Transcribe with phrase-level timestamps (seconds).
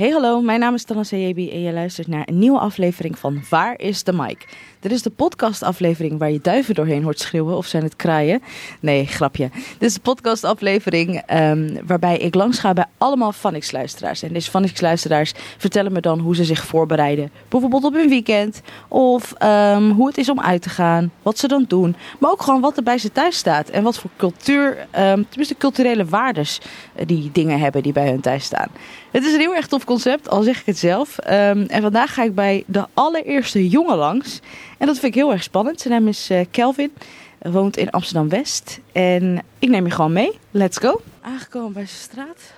[0.00, 3.42] Hey hallo, mijn naam is Tana Seyebi en je luistert naar een nieuwe aflevering van
[3.50, 4.46] Waar is de Mike?
[4.80, 8.42] Dit is de podcastaflevering waar je duiven doorheen hoort schreeuwen of zijn het kraaien?
[8.80, 9.50] Nee, grapje.
[9.52, 14.22] Dit is de podcastaflevering um, waarbij ik langs ga bij allemaal Phonics-luisteraars.
[14.22, 17.30] En deze Phonics-luisteraars vertellen me dan hoe ze zich voorbereiden.
[17.48, 21.48] Bijvoorbeeld op hun weekend of um, hoe het is om uit te gaan, wat ze
[21.48, 21.96] dan doen.
[22.18, 25.56] Maar ook gewoon wat er bij ze thuis staat en wat voor cultuur, um, tenminste
[25.58, 26.60] culturele waardes
[26.98, 28.68] uh, die dingen hebben die bij hun thuis staan.
[29.10, 31.18] Het is een heel erg tof concept, al zeg ik het zelf.
[31.18, 34.40] Um, en vandaag ga ik bij de allereerste jongen langs.
[34.78, 35.80] En dat vind ik heel erg spannend.
[35.80, 36.92] Zijn naam is uh, Kelvin,
[37.38, 38.80] woont in Amsterdam-West.
[38.92, 40.38] En ik neem je gewoon mee.
[40.50, 41.00] Let's go.
[41.20, 42.52] Aangekomen bij zijn straat.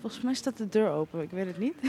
[0.00, 1.74] Volgens mij staat de deur open, ik weet het niet.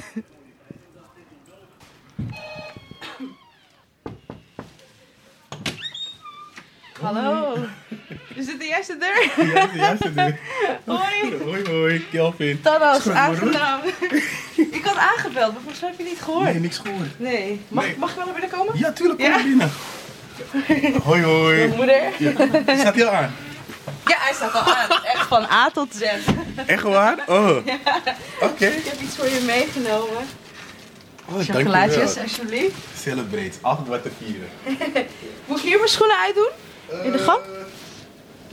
[7.01, 7.55] Hallo.
[8.35, 9.45] Is dit de juiste deur?
[9.53, 10.39] Ja, de juiste deur.
[10.85, 11.37] Hoi.
[11.43, 12.59] Hoi, hoi, Kelvin.
[12.63, 13.79] Goed, aangenaam.
[14.71, 16.43] ik had aangebeld, maar volgens mij heb je niet gehoord.
[16.45, 17.19] Nee, niks gehoord.
[17.19, 17.61] Nee.
[17.67, 17.95] Mag, Nee.
[17.97, 18.77] mag ik wel naar binnen komen?
[18.77, 19.43] Ja, tuurlijk, kom Ja?
[19.43, 19.71] binnen.
[21.03, 21.67] Hoi, hoi.
[21.67, 22.01] Moeder.
[22.17, 22.31] Ja.
[22.77, 23.35] Staat hij al aan?
[24.05, 24.89] Ja, hij staat al aan.
[25.03, 26.01] Echt van A tot Z.
[26.65, 27.17] Echt waar?
[27.27, 27.57] Oh,
[28.41, 28.65] oké.
[28.65, 30.23] Ik heb iets voor je meegenomen.
[31.25, 32.75] Oh, Chocolaatjes, alsjeblieft.
[33.01, 34.49] Celebrate, altijd wat te vieren.
[35.45, 36.49] Moet ik hier mijn schoenen uitdoen?
[37.03, 37.39] In de gang?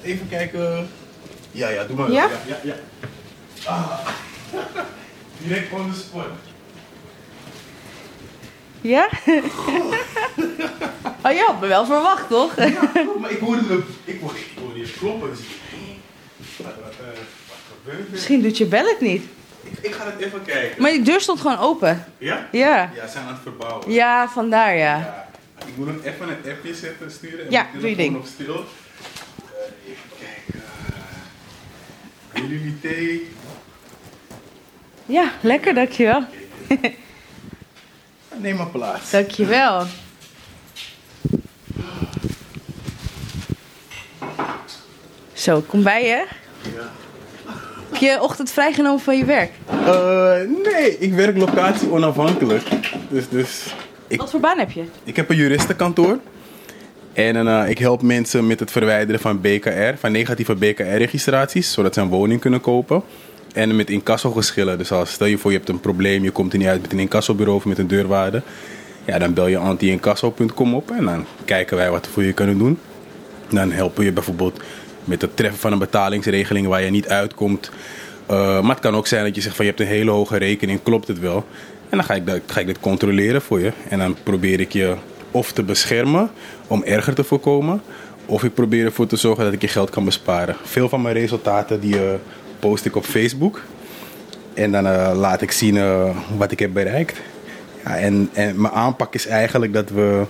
[0.03, 0.89] Eh, even kijken.
[1.51, 2.11] Ja, ja, doe maar.
[2.11, 2.29] Ja?
[2.47, 2.57] Ja, ja.
[2.63, 2.75] ja.
[3.67, 3.99] Ah.
[5.39, 6.25] Direct on the spot.
[8.81, 9.09] Ja?
[11.25, 12.57] oh, je had me wel verwacht, toch?
[12.57, 12.67] Ja,
[13.21, 15.31] maar ik hoorde, hem, ik hoorde, ik hoorde je kloppen.
[15.31, 15.47] Dus ik-
[16.57, 17.07] wat, wat, eh,
[17.49, 18.12] wat gebeurt er?
[18.12, 19.25] Misschien doet je bel het niet.
[19.62, 20.83] Ik, ik ga het even kijken.
[20.83, 22.05] Maar die deur stond gewoon open.
[22.19, 22.49] Ja?
[22.53, 22.91] Ja.
[22.95, 23.91] Ja, ze zijn aan het verbouwen.
[23.93, 24.97] Ja, vandaar ja.
[24.99, 25.23] Ja,
[25.67, 27.45] ik moet hem even een appje zetten, sturen.
[27.45, 28.17] En Ja, doe je ding.
[28.17, 28.55] op stil.
[28.55, 30.62] Eh, even kijken.
[32.33, 33.29] Willen jullie thee?
[35.06, 36.25] Ja, lekker, dankjewel.
[38.41, 39.11] Neem maar plaats.
[39.11, 39.87] Dankjewel.
[45.33, 46.27] Zo, kom bij je.
[46.75, 46.91] Ja.
[47.91, 49.50] Heb je ochtend vrijgenomen van je werk?
[49.69, 50.41] Eh,
[50.72, 52.69] nee, ik werk locatie onafhankelijk.
[53.11, 53.75] Dus, dus
[54.14, 54.84] ik, Wat voor baan heb je?
[55.04, 56.19] ik heb een juristenkantoor.
[57.12, 62.00] En eh, ik help mensen met het verwijderen van BKR, van negatieve BKR-registraties, zodat ze
[62.00, 63.02] een woning kunnen kopen.
[63.52, 64.78] En met incassogeschillen.
[64.78, 66.92] Dus als stel je voor je hebt een probleem, je komt er niet uit met
[66.92, 68.42] een incassobureau of met een deurwaarde.
[69.04, 72.58] Ja, dan bel je antiincasso.com op en dan kijken wij wat we voor je kunnen
[72.58, 72.78] doen.
[73.48, 74.60] Dan helpen we je bijvoorbeeld
[75.04, 77.70] met het treffen van een betalingsregeling waar je niet uitkomt.
[78.31, 80.36] Uh, maar het kan ook zijn dat je zegt van je hebt een hele hoge
[80.36, 81.46] rekening, klopt het wel?
[81.89, 83.72] En dan ga ik, dat, ga ik dit controleren voor je.
[83.89, 84.95] En dan probeer ik je
[85.31, 86.31] of te beschermen
[86.67, 87.83] om erger te voorkomen.
[88.27, 90.56] Of ik probeer ervoor te zorgen dat ik je geld kan besparen.
[90.62, 92.12] Veel van mijn resultaten die, uh,
[92.59, 93.61] post ik op Facebook.
[94.55, 97.21] En dan uh, laat ik zien uh, wat ik heb bereikt.
[97.84, 100.25] Ja, en, en mijn aanpak is eigenlijk dat we...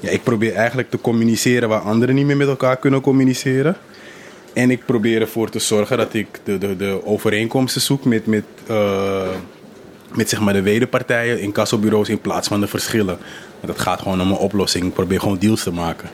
[0.00, 3.76] Ja, ik probeer eigenlijk te communiceren waar anderen niet meer met elkaar kunnen communiceren.
[4.52, 8.44] En ik probeer ervoor te zorgen dat ik de, de, de overeenkomsten zoek met, met,
[10.16, 13.18] met zeg maar de wederpartijen in kassobureaus in plaats van de verschillen.
[13.60, 14.84] Want het gaat gewoon om een oplossing.
[14.84, 16.08] Ik probeer gewoon deals te maken.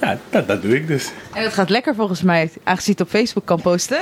[0.00, 1.10] Ja, dat, dat doe ik dus.
[1.34, 3.98] En het gaat lekker volgens mij, aangezien je het op Facebook kan posten.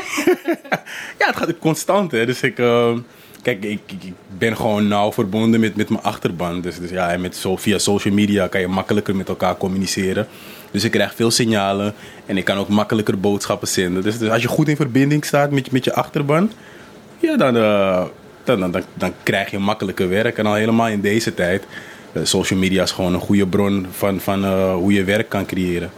[1.19, 2.11] ja, het gaat constant.
[2.11, 2.27] Hè.
[2.27, 2.93] Dus ik, uh,
[3.43, 6.61] kijk, ik, ik, ben gewoon nauw verbonden met, met mijn achterban.
[6.61, 10.27] Dus, dus ja, en met zo, via social media kan je makkelijker met elkaar communiceren.
[10.71, 11.95] Dus ik krijg veel signalen
[12.27, 14.03] en ik kan ook makkelijker boodschappen zenden.
[14.03, 16.53] Dus, dus als je goed in verbinding staat met, met je achterban,
[17.19, 18.05] ja, dan, uh,
[18.51, 20.39] dan, dan, dan, dan, krijg je makkelijker werk.
[20.39, 21.65] En al helemaal in deze tijd,
[22.13, 25.47] uh, social media is gewoon een goede bron van, van uh, hoe je werk kan
[25.47, 25.91] creëren.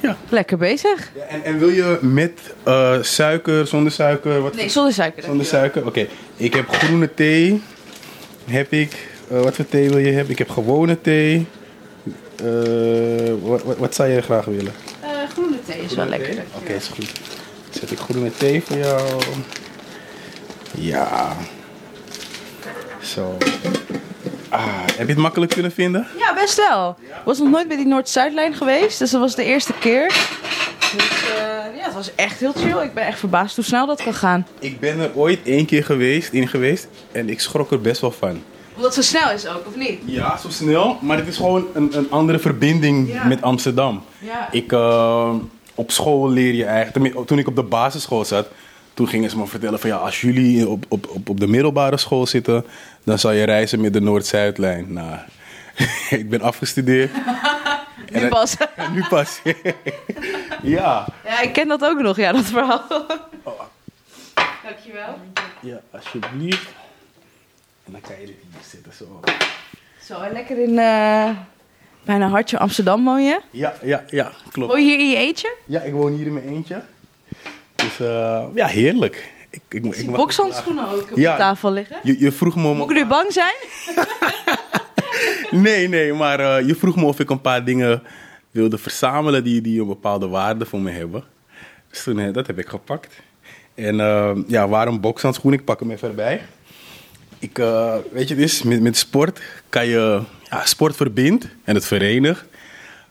[0.00, 0.16] Ja.
[0.28, 1.10] Lekker bezig.
[1.14, 4.40] Ja, en, en, wil je met uh, suiker, zonder suiker?
[4.42, 5.22] Wat nee, zonder suiker.
[5.22, 5.88] Zonder suiker, oké.
[5.88, 6.08] Okay.
[6.36, 7.62] Ik heb groene thee.
[8.44, 9.08] Heb ik.
[9.32, 10.32] Uh, wat voor thee wil je hebben?
[10.32, 11.46] Ik heb gewone thee.
[12.44, 14.72] Uh, wat, wat, wat, zou je graag willen?
[15.02, 16.44] Uh, groene thee is groene wel lekker.
[16.54, 17.12] Oké, okay, is goed.
[17.14, 19.20] Dan zet ik groene thee voor jou.
[20.74, 21.36] Ja.
[23.04, 23.36] Zo.
[24.48, 26.06] Ah, heb je het makkelijk kunnen vinden?
[26.18, 26.96] Ja, best wel.
[27.00, 30.06] Ik was nog nooit bij die Noord-Zuidlijn geweest, dus dat was de eerste keer.
[30.96, 32.82] Dus uh, ja, het was echt heel chill.
[32.82, 34.46] Ik ben echt verbaasd hoe snel dat kan gaan.
[34.58, 38.10] Ik ben er ooit één keer geweest, in geweest en ik schrok er best wel
[38.10, 38.42] van.
[38.76, 40.00] Omdat het zo snel is ook, of niet?
[40.04, 43.24] Ja, zo snel, maar het is gewoon een, een andere verbinding ja.
[43.24, 44.04] met Amsterdam.
[44.18, 44.48] Ja.
[44.50, 45.34] Ik, uh,
[45.74, 48.48] op school leer je eigenlijk, toen ik op de basisschool zat,
[48.94, 51.96] toen gingen ze me vertellen van ja, als jullie op, op, op, op de middelbare
[51.96, 52.64] school zitten,
[53.04, 54.92] dan zal je reizen met de Noord-Zuidlijn.
[54.92, 55.18] Nou,
[56.20, 57.12] ik ben afgestudeerd.
[58.12, 58.56] nu en, pas.
[58.76, 59.40] En nu pas.
[60.76, 61.06] ja.
[61.24, 62.84] Ja, ik ken dat ook nog, ja, dat verhaal.
[63.42, 63.60] Oh.
[64.64, 65.18] Dankjewel.
[65.60, 66.68] Ja, alsjeblieft.
[67.84, 69.20] En dan kan je dit hier zitten zo.
[70.02, 71.30] Zo, en lekker in uh,
[72.04, 73.40] bijna hartje Amsterdam woon je?
[73.50, 74.72] Ja, ja, ja, klopt.
[74.72, 75.56] Woon je hier in je eentje?
[75.66, 76.82] Ja, ik woon hier in mijn eentje.
[77.74, 79.32] Dus uh, ja, heerlijk.
[79.50, 81.96] Ik, ik, ik, ik bokshandschoenen ook op ja, de tafel liggen.
[82.02, 82.76] Je, je vroeg me om...
[82.76, 83.54] Moet ik nu bang zijn?
[85.64, 88.02] nee, nee, maar uh, je vroeg me of ik een paar dingen
[88.50, 91.24] wilde verzamelen die, die een bepaalde waarde voor me hebben.
[91.90, 93.14] Dus toen, dat heb ik gepakt.
[93.74, 95.60] En uh, ja, waarom bokshandschoenen?
[95.60, 96.42] Ik pak hem even erbij.
[97.38, 101.86] Ik, uh, weet je, dus met, met sport kan je, ja, sport verbindt en het
[101.86, 102.44] verenigt.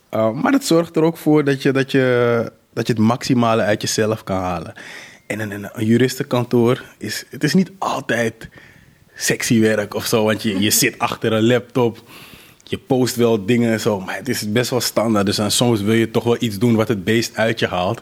[0.09, 3.81] Maar het zorgt er ook voor dat je, dat, je, dat je het maximale uit
[3.81, 4.73] jezelf kan halen.
[5.27, 8.49] En een, een juristenkantoor is, het is niet altijd
[9.15, 12.03] sexy werk of zo, want je, je zit achter een laptop.
[12.63, 15.25] Je post wel dingen en zo, maar het is best wel standaard.
[15.25, 18.01] Dus dan soms wil je toch wel iets doen wat het beest uit je haalt.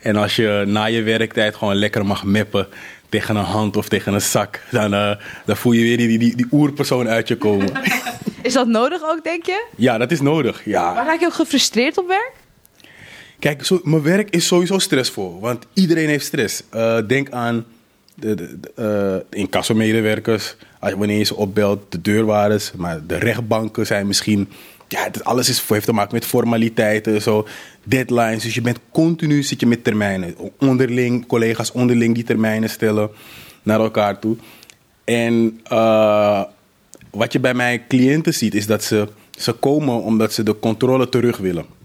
[0.00, 2.66] En als je na je werktijd gewoon lekker mag mappen
[3.08, 5.10] tegen een hand of tegen een zak, dan, uh,
[5.44, 7.72] dan voel je weer die, die, die oerpersoon uit je komen.
[8.42, 9.66] is dat nodig ook, denk je?
[9.76, 10.64] Ja, dat is nodig.
[10.64, 10.92] Ja.
[10.94, 12.32] Maar raak je ook gefrustreerd op werk?
[13.40, 16.62] Kijk, zo, mijn werk is sowieso stressvol, want iedereen heeft stress.
[16.74, 17.64] Uh, denk aan
[18.14, 24.48] de, de, incassomedewerkers, wanneer je ze opbelt, de deurwaarders, maar de rechtbanken zijn misschien
[24.88, 27.46] ja, alles is, heeft te maken met formaliteiten, zo,
[27.84, 28.42] deadlines.
[28.42, 30.34] Dus je bent continu zit je met termijnen.
[30.58, 33.10] Onderling, collega's onderling die termijnen stellen
[33.62, 34.36] naar elkaar toe.
[35.04, 36.42] En uh,
[37.10, 41.08] wat je bij mijn cliënten ziet, is dat ze, ze komen omdat ze de controle
[41.08, 41.79] terug willen.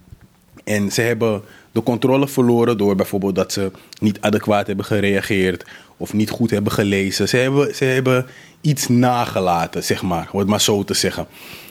[0.66, 1.42] En ze hebben
[1.72, 5.66] de controle verloren door bijvoorbeeld dat ze niet adequaat hebben gereageerd
[5.98, 7.30] of niet goed hebben gelezen.
[7.30, 8.26] Ze hebben, ze hebben
[8.62, 11.28] iets nagelaten, zeg maar, om het maar zo te zeggen,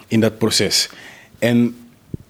[0.08, 0.90] in dat proces.
[1.38, 1.76] En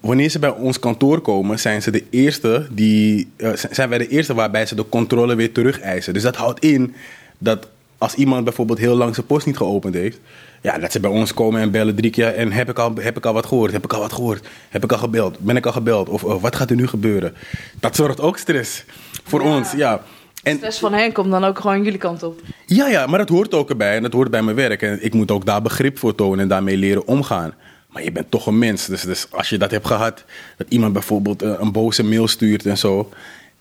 [0.01, 4.09] wanneer ze bij ons kantoor komen, zijn, ze de eerste die, uh, zijn wij de
[4.09, 6.13] eerste waarbij ze de controle weer terug eisen.
[6.13, 6.95] Dus dat houdt in
[7.39, 7.69] dat
[7.99, 10.19] als iemand bijvoorbeeld heel lang zijn post niet geopend heeft,
[10.65, 13.17] ja, dat ze bij ons komen en bellen drie keer en heb ik al, heb
[13.17, 15.67] ik al wat gehoord, heb ik al wat gehoord, heb ik al gebeld, ben ik
[15.67, 17.35] al gebeld of wat gaat er nu gebeuren?
[17.81, 18.85] Dat zorgt ook stress
[19.25, 20.03] voor ons, ja.
[20.43, 22.41] En, stress van hen komt dan ook gewoon jullie kant op.
[22.67, 24.83] Ja, ja, maar dat hoort ook erbij en dat hoort bij mijn werk.
[24.83, 27.55] En ik moet ook daar begrip voor tonen en daarmee leren omgaan.
[27.89, 28.87] Maar je bent toch een mens.
[28.87, 30.25] Dus, dus als je dat hebt gehad,
[30.57, 33.11] dat iemand bijvoorbeeld een, een boze mail stuurt en zo.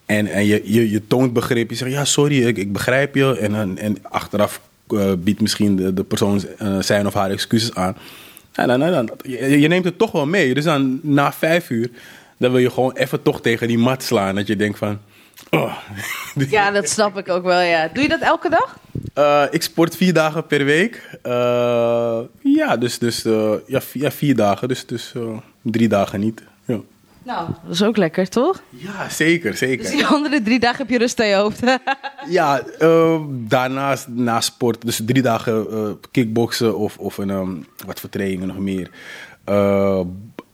[0.05, 1.69] En, en je, je, je toont begrip.
[1.69, 3.37] Je zegt, ja, sorry, ik, ik begrijp je.
[3.37, 7.97] En, en achteraf uh, biedt misschien de, de persoon uh, zijn of haar excuses aan.
[8.51, 10.53] En dan, dan, je, je, neemt het toch wel mee.
[10.53, 11.89] Dus dan na vijf uur,
[12.37, 14.35] dan wil je gewoon even toch tegen die mat slaan.
[14.35, 14.99] Dat je denkt van...
[15.49, 15.77] Oh.
[16.49, 17.89] Ja, dat snap ik ook wel, ja.
[17.93, 18.77] Doe je dat elke dag?
[19.15, 21.17] Uh, ik sport vier dagen per week.
[21.23, 24.67] Uh, ja, dus, dus uh, ja, vier, ja, vier dagen.
[24.67, 25.13] Dus, dus
[25.61, 26.43] drie dagen niet.
[27.23, 28.61] Nou, dat is ook lekker, toch?
[28.69, 29.83] Ja, zeker, zeker.
[29.83, 31.59] Dus die andere drie dagen heb je rust aan je hoofd.
[32.29, 32.63] ja,
[33.29, 38.57] daarnaast, na sport, dus drie dagen kickboksen of, of een, um, wat voor trainingen nog
[38.57, 38.89] meer.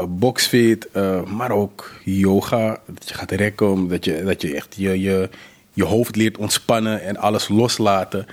[0.10, 0.88] boxfit,
[1.28, 2.80] maar ook yoga.
[2.86, 5.30] Dat je gaat rekken, dat je, dat je echt je, je,
[5.74, 8.26] je hoofd leert ontspannen en alles loslaten.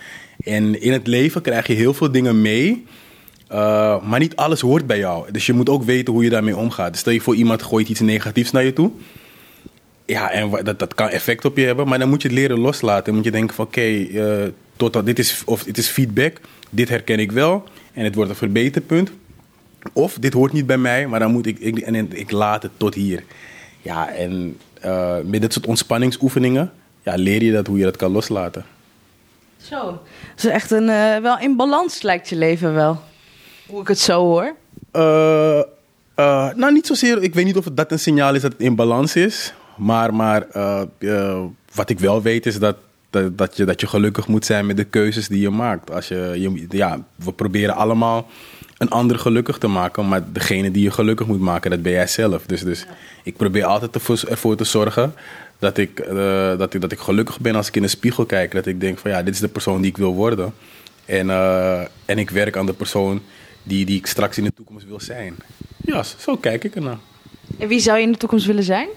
[0.44, 2.87] En in het leven krijg je heel veel dingen mee.
[3.53, 5.33] Uh, maar niet alles hoort bij jou.
[5.33, 6.91] Dus je moet ook weten hoe je daarmee omgaat.
[6.91, 8.91] Dus stel je voor iemand gooit iets negatiefs naar je toe.
[10.05, 11.89] Ja, en dat, dat kan effect op je hebben.
[11.89, 13.05] Maar dan moet je het leren loslaten.
[13.05, 16.41] Dan moet je denken van oké, okay, uh, totdat dit is, of dit is feedback.
[16.71, 17.65] Dit herken ik wel.
[17.93, 19.11] En het wordt een verbeterpunt.
[19.93, 22.73] Of dit hoort niet bij mij, maar dan moet ik, ik en ik laat het
[22.76, 23.25] tot hier.
[23.83, 26.73] Ja, en uh, met dit soort ontspanningsoefeningen
[27.03, 28.65] ja, leer je dat hoe je dat kan loslaten.
[29.57, 30.03] Zo,
[30.35, 30.87] dus echt een,
[31.23, 33.00] wel in balans lijkt je leven wel.
[33.66, 34.54] Hoe ik het zo hoor.
[34.92, 35.62] Uh,
[36.16, 37.23] uh, nou, niet zozeer.
[37.23, 39.52] Ik weet niet of dat een signaal is dat het in balans is.
[39.76, 40.46] Maar, maar
[41.75, 42.76] wat ik wel weet is dat,
[43.11, 45.90] dat, dat, je, dat je gelukkig moet zijn met de keuzes die je maakt.
[45.90, 48.26] Als je, je, ja, we proberen allemaal
[48.78, 50.08] een ander gelukkig te maken.
[50.08, 52.46] Maar degene die je gelukkig moet maken, dat ben jij zelf.
[52.46, 52.87] Dus, dus
[53.23, 55.14] ik probeer altijd ervoor te zorgen
[55.58, 56.04] dat ik,
[56.58, 58.52] dat, ik, dat ik gelukkig ben als ik in de spiegel kijk.
[58.52, 60.54] Dat ik denk van ja, dit is de persoon die ik wil worden.
[61.04, 63.23] En, uh, en ik werk aan de persoon
[63.66, 65.37] die, die ik straks in de toekomst wil zijn.
[65.85, 66.99] Ja, zo kijk ik ernaar.
[67.58, 68.88] En wie zou je in de toekomst willen zijn?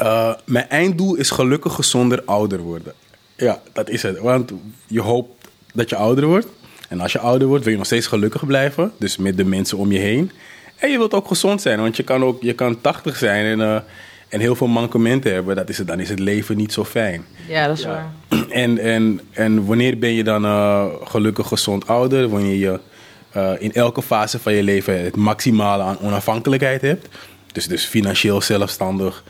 [0.00, 2.92] Uh, mijn einddoel is gelukkig gezonder ouder worden.
[3.36, 4.18] Ja, dat is het.
[4.18, 4.52] Want
[4.86, 6.46] je hoopt dat je ouder wordt.
[6.88, 8.92] En als je ouder wordt, wil je nog steeds gelukkig blijven.
[8.98, 10.30] Dus met de mensen om je heen.
[10.76, 11.80] En je wilt ook gezond zijn.
[11.80, 13.80] Want je kan ook je kan 80 zijn en, uh,
[14.28, 15.56] en heel veel mankementen hebben.
[15.56, 17.24] Dat is het, dan is het leven niet zo fijn.
[17.48, 17.88] Ja, dat is ja.
[17.88, 18.12] waar.
[18.48, 22.28] En, en, en wanneer ben je dan uh, gelukkig gezond ouder?
[22.28, 22.80] Wanneer je
[23.36, 27.08] uh, in elke fase van je leven het maximale aan onafhankelijkheid hebt.
[27.52, 29.24] Dus, dus financieel zelfstandig,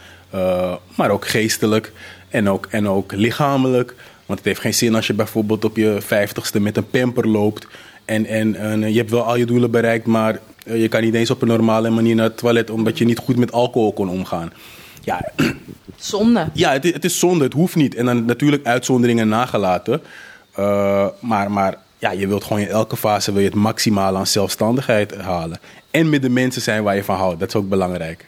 [0.95, 1.93] maar ook geestelijk
[2.29, 3.95] en ook, en ook lichamelijk.
[4.31, 7.67] Want het heeft geen zin als je bijvoorbeeld op je vijftigste met een pamper loopt
[8.05, 11.15] En, en, en je hebt wel al je doelen bereikt, maar eh, je kan niet
[11.15, 14.09] eens op een normale manier naar het toilet omdat je niet goed met alcohol kon
[14.09, 14.53] omgaan.
[15.03, 15.33] Ja,
[15.97, 16.49] Zonde.
[16.53, 17.95] ja het, is, het is zonde, het hoeft niet.
[17.95, 20.03] En dan natuurlijk uitzonderingen nagelaten.
[20.55, 24.27] Eh, maar maar ja, je wilt gewoon in elke fase wil je het maximale aan
[24.27, 25.61] zelfstandigheid halen.
[25.91, 28.25] En met de mensen zijn waar je van houdt, dat is ook belangrijk.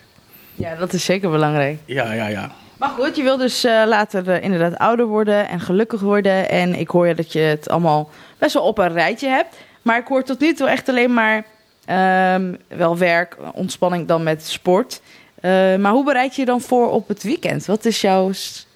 [0.55, 1.79] Ja, dat is zeker belangrijk.
[1.85, 2.53] Ja, ja, ja.
[2.79, 6.49] Maar goed, je wil dus eh, later eh, inderdaad ouder worden en gelukkig worden.
[6.49, 9.57] En ik hoor je dat je het allemaal best wel op een rijtje hebt.
[9.83, 11.45] Maar ik hoor tot nu toe echt alleen maar
[11.85, 15.01] ehm, wel werk, ontspanning dan met sport.
[15.41, 17.67] Eh, maar hoe bereid je je dan voor op het weekend?
[17.67, 18.31] Wat is jouw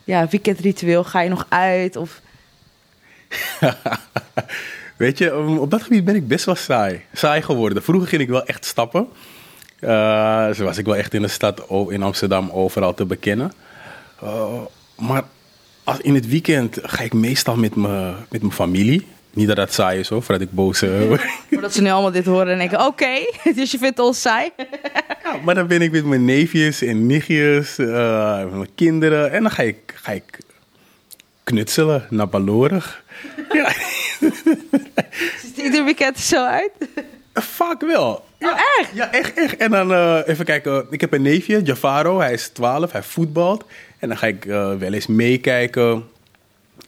[0.04, 1.04] ja, weekendritueel?
[1.04, 1.96] Ga je nog uit?
[1.96, 2.20] Of...
[4.96, 7.00] Weet je, op dat gebied ben ik best wel saai.
[7.12, 7.82] Saai geworden.
[7.82, 9.08] Vroeger ging ik wel echt stappen.
[9.78, 13.52] Eh, zo was ik wel echt in de stad, in Amsterdam, overal te bekennen.
[14.22, 14.60] Eh,
[14.96, 15.24] maar
[15.84, 19.06] als, in het weekend ga ik meestal met mijn met mijn familie.
[19.32, 21.22] Niet dat dat saai is hoor, voordat ik boos eh, word.
[21.50, 23.18] Voordat ze nu allemaal dit horen en denken, oké,
[23.56, 24.50] dus je vindt ons saai?
[25.22, 29.32] Ja, maar dan ben ik met mijn neefjes en nichtjes, met mijn kinderen.
[29.32, 30.38] En dan ga ik, ga ik
[31.46, 33.02] knutselen naar Balorig.
[33.52, 33.70] Ja,
[35.40, 36.70] Ziet het ieder weekend er zo uit?
[37.34, 38.24] vaak wel.
[38.40, 38.90] Oh, echt?
[38.94, 39.56] Ja, echt, echt.
[39.56, 40.86] En dan eh, even kijken.
[40.90, 42.18] Ik heb een neefje, Javaro.
[42.18, 43.64] Hij is 12, hij voetbalt.
[43.98, 46.04] En dan ga ik eh, wel eens meekijken.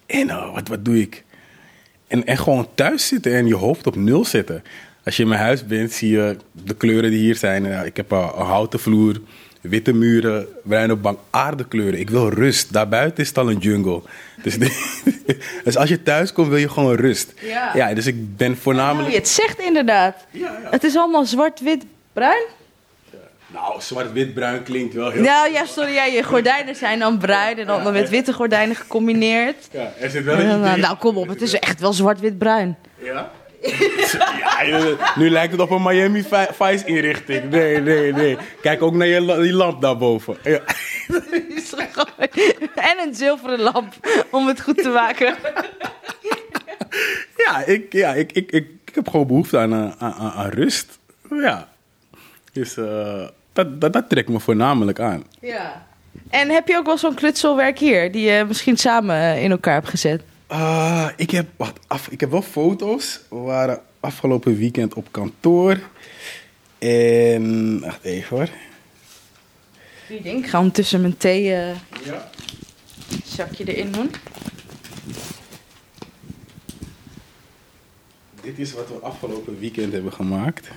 [0.06, 1.24] En eh, wat, wat doe ik?
[2.06, 4.62] En, en gewoon thuis zitten en je hoofd op nul zetten.
[5.04, 7.64] Als je in mijn huis bent, zie je de kleuren die hier zijn.
[7.64, 9.20] Ja, ik heb een houten vloer,
[9.60, 12.00] witte muren, bruine bank, aardekleuren.
[12.00, 12.72] Ik wil rust.
[12.72, 14.02] Daarbuiten is het al een jungle.
[14.42, 14.56] Dus,
[15.64, 17.32] dus als je thuis komt, wil je gewoon rust.
[17.40, 17.70] Ja.
[17.74, 19.10] ja dus ik ben Nou, voornamelijk...
[19.10, 20.26] je het zegt inderdaad.
[20.30, 20.70] Ja, ja.
[20.70, 22.44] Het is allemaal zwart, wit, bruin.
[23.52, 25.22] Nou, zwart-wit-bruin klinkt wel heel...
[25.22, 29.68] Nou ja, sorry, ja, je gordijnen zijn dan bruin en dan met witte gordijnen gecombineerd.
[29.70, 30.82] Ja, er zit wel een Nou, idee...
[30.82, 32.76] nou, kom op, het is echt wel zwart-wit-bruin.
[33.02, 33.30] Ja?
[33.62, 37.50] Ja, nu lijkt het op een Miami Vi- Vice inrichting.
[37.50, 38.36] Nee, nee, nee.
[38.62, 40.36] Kijk ook naar je, die lamp daarboven.
[40.42, 40.60] Ja.
[42.90, 43.94] en een zilveren lamp
[44.30, 45.36] om het goed te maken.
[47.36, 50.50] Ja, ik, ja ik, ik, ik, ik heb gewoon behoefte aan, eh, aan, aan, aan
[50.50, 50.98] rust.
[51.30, 51.68] Ja.
[52.52, 55.24] Dus eh, dat, dat, dat trekt me voornamelijk aan.
[55.40, 55.86] Ja.
[56.30, 59.88] En heb je ook wel zo'n knutselwerk hier, die je misschien samen in elkaar hebt
[59.88, 60.22] gezet?
[60.50, 63.20] Ah, ik, heb, wacht, af, ik heb wel foto's.
[63.28, 65.78] We waren afgelopen weekend op kantoor.
[66.78, 68.48] En, wacht even hoor.
[70.08, 72.30] Ik denk, ik ga ondertussen mijn thee eh, Ja.
[73.24, 74.10] zakje erin doen.
[78.42, 80.68] Dit is wat we afgelopen weekend hebben gemaakt.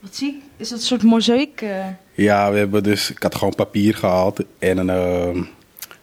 [0.00, 0.42] Wat zie ik?
[0.56, 1.60] Is dat een soort mozaïek?
[1.60, 1.86] eh?
[2.14, 5.42] Ja, we hebben dus, ik had gewoon papier gehaald en een ehm,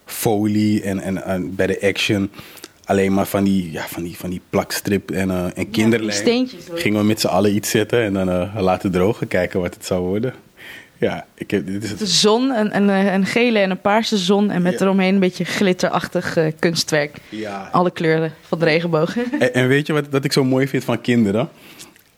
[0.06, 2.32] folie en, en, en bij de action
[2.88, 6.12] alleen maar van die, ja, van die, van die plakstrip en, eh en kinderlijm.
[6.12, 6.78] steentjes, hoor.
[6.78, 9.86] Gingen we met z'n allen iets zetten en dan eh, laten drogen, kijken wat het
[9.86, 10.34] zou worden.
[11.00, 14.52] Ja, ik heb, dit is De zon, een, een, een gele en een paarse zon
[14.52, 14.86] en met Ja.
[14.86, 17.18] eromheen een beetje glitterachtig eh, kunstwerk.
[17.30, 17.70] Ja.
[17.72, 19.16] Alle kleuren van de regenboog.
[19.40, 21.50] En, en weet je wat, wat ik zo mooi vind van kinderen?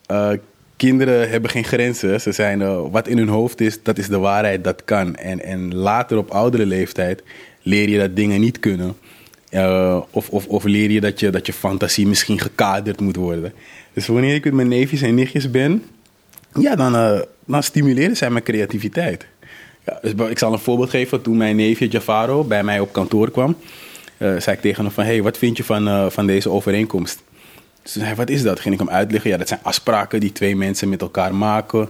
[0.05, 0.29] Eh,
[0.75, 2.21] kinderen hebben geen grenzen.
[2.21, 5.15] Ze zijn, eh, wat in hun hoofd is, dat is de waarheid, dat kan.
[5.15, 7.23] En, en later op oudere leeftijd
[7.61, 8.95] leer je dat dingen niet kunnen.
[9.49, 13.53] Eh, of, of, leer je dat, je dat je fantasie misschien gekaderd moet worden.
[13.93, 15.83] Dus wanneer ik met mijn neefjes en nichtjes ben,
[16.59, 19.25] ja, dan, eh, dan stimuleren zij mijn creativiteit.
[19.85, 21.21] Ja, dus ik zal een voorbeeld geven.
[21.21, 23.55] Toen mijn neefje Javaro bij mij op kantoor kwam,
[24.17, 25.03] eh, zei ik tegen hem van...
[25.03, 27.23] hey, wat vind je van, van deze overeenkomst?
[27.83, 28.59] Dus zei hij, wat is dat?
[28.59, 29.29] Ging ik hem uitleggen.
[29.29, 31.89] Ja, dat zijn afspraken die twee mensen met elkaar maken.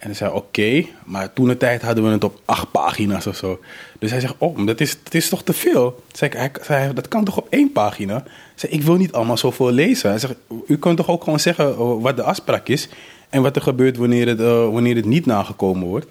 [0.00, 0.84] En hij zei, oké.
[1.04, 3.60] Maar toen de tijd hadden we het op acht pagina's of zo.
[3.98, 6.02] Dus hij zegt, oh, dat is, dat is toch te veel?
[6.12, 8.16] Zei ik, hij zei, dat kan toch op één pagina?
[8.16, 10.10] Ik zei, ik wil niet allemaal zoveel lezen.
[10.10, 10.34] Hij zegt,
[10.66, 12.88] u kunt toch ook gewoon zeggen eh, wat de afspraak is...
[13.28, 16.06] en wat er gebeurt wanneer het, eh, wanneer het niet nagekomen wordt.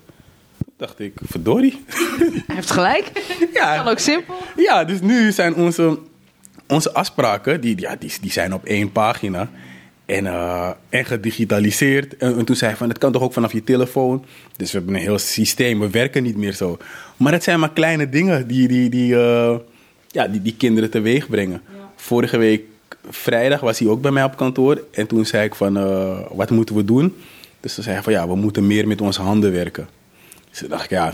[0.78, 1.84] Dacht ik, verdorie.
[1.88, 3.12] Hij heeft gelijk.
[3.54, 3.76] Ja.
[3.76, 4.36] Kan ook simpel.
[4.56, 6.00] Ja, dus nu zijn onze,
[6.68, 9.50] onze afspraken, die, ja, die, die zijn op één pagina.
[10.10, 12.18] En, eh, en gedigitaliseerd.
[12.18, 14.26] En, en toen zei hij van, het kan toch ook vanaf je telefoon.
[14.56, 16.78] Dus we hebben een heel systeem, we werken niet meer zo.
[17.18, 19.56] Maar het zijn maar kleine dingen die, die, die, eh,
[20.08, 21.62] ja, die, die kinderen teweeg brengen.
[21.96, 22.64] Vorige week,
[23.10, 24.84] vrijdag, was hij ook bij mij op kantoor.
[24.92, 27.16] En toen zei ik van, eh, wat moeten we doen?
[27.60, 29.88] Dus toen zei hij van, ja, we moeten meer met onze handen werken.
[30.50, 31.14] Dus toen dacht ik, ja,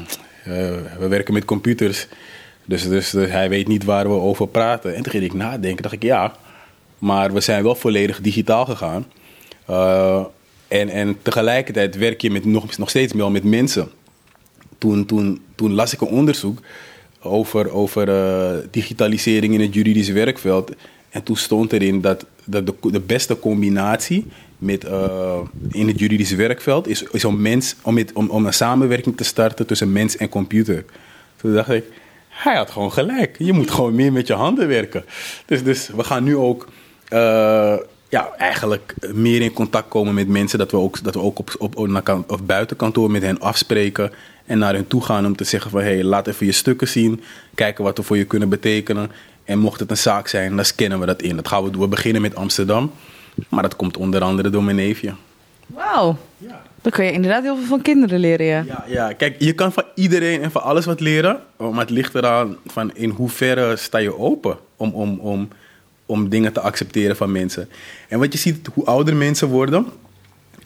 [0.99, 2.07] we werken met computers.
[2.65, 4.95] Dus, dus, dus hij weet niet waar we over praten.
[4.95, 6.35] En toen ging ik nadenken, dacht ik, ja,
[6.99, 9.05] maar we zijn wel volledig digitaal gegaan.
[9.65, 10.25] Eh,
[10.67, 13.89] en, en tegelijkertijd werk je met, nog, nog steeds wel met mensen.
[14.77, 16.59] Toen, toen, toen las ik een onderzoek
[17.21, 20.71] over, over eh, digitalisering in het juridische werkveld.
[21.09, 24.25] En toen stond erin dat de, de, beste combinatie
[24.57, 25.39] met, eh,
[25.71, 29.23] in het juridische werkveld is, is om, mens, om, met, om, om een samenwerking te
[29.23, 30.85] starten tussen mens en computer.
[31.35, 31.83] Toen dacht ik,
[32.29, 33.35] hij had gewoon gelijk.
[33.37, 35.05] Je moet gewoon meer met je handen werken.
[35.45, 36.67] Dus, dus we gaan nu ook
[37.15, 37.77] eh,
[38.09, 40.59] ja, eigenlijk meer in contact komen met mensen.
[40.59, 44.11] Dat we ook, dat we ook op, op, op, op buiten kantoor met hen afspreken.
[44.45, 45.79] En naar hen toe gaan om te zeggen van...
[45.79, 47.21] hé, hey, laat even je stukken zien.
[47.55, 49.11] Kijken wat we voor je kunnen betekenen.
[49.43, 51.35] En mocht het een zaak zijn, dan scannen we dat in.
[51.35, 51.81] Dat gaan we doen.
[51.81, 52.91] We beginnen met Amsterdam.
[53.49, 55.13] Maar dat komt onder andere door mijn neefje.
[55.67, 56.17] Wauw.
[56.37, 56.61] Ja.
[56.81, 58.63] Dan kun je inderdaad heel veel van kinderen leren, ja.
[58.67, 58.83] ja.
[58.87, 61.39] Ja, kijk, je kan van iedereen en van alles wat leren.
[61.57, 65.47] Maar het ligt eraan van in hoeverre sta je open om, om, om,
[66.05, 67.69] om dingen te accepteren van mensen.
[68.07, 69.85] En wat je ziet, hoe ouder mensen worden,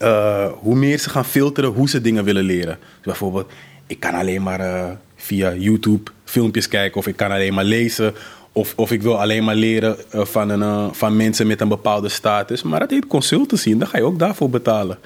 [0.02, 2.78] uh, hoe meer ze gaan filteren hoe ze dingen willen leren.
[2.82, 3.52] Dus bijvoorbeeld,
[3.88, 8.14] ik kan alleen maar uh, via YouTube filmpjes kijken of ik kan alleen maar lezen
[8.52, 12.10] of, of ik wil alleen maar leren uh, van, een, van mensen met een bepaalde
[12.10, 12.64] status.
[12.64, 14.98] Maar dat heet consultancy en dan ga je ook daarvoor betalen.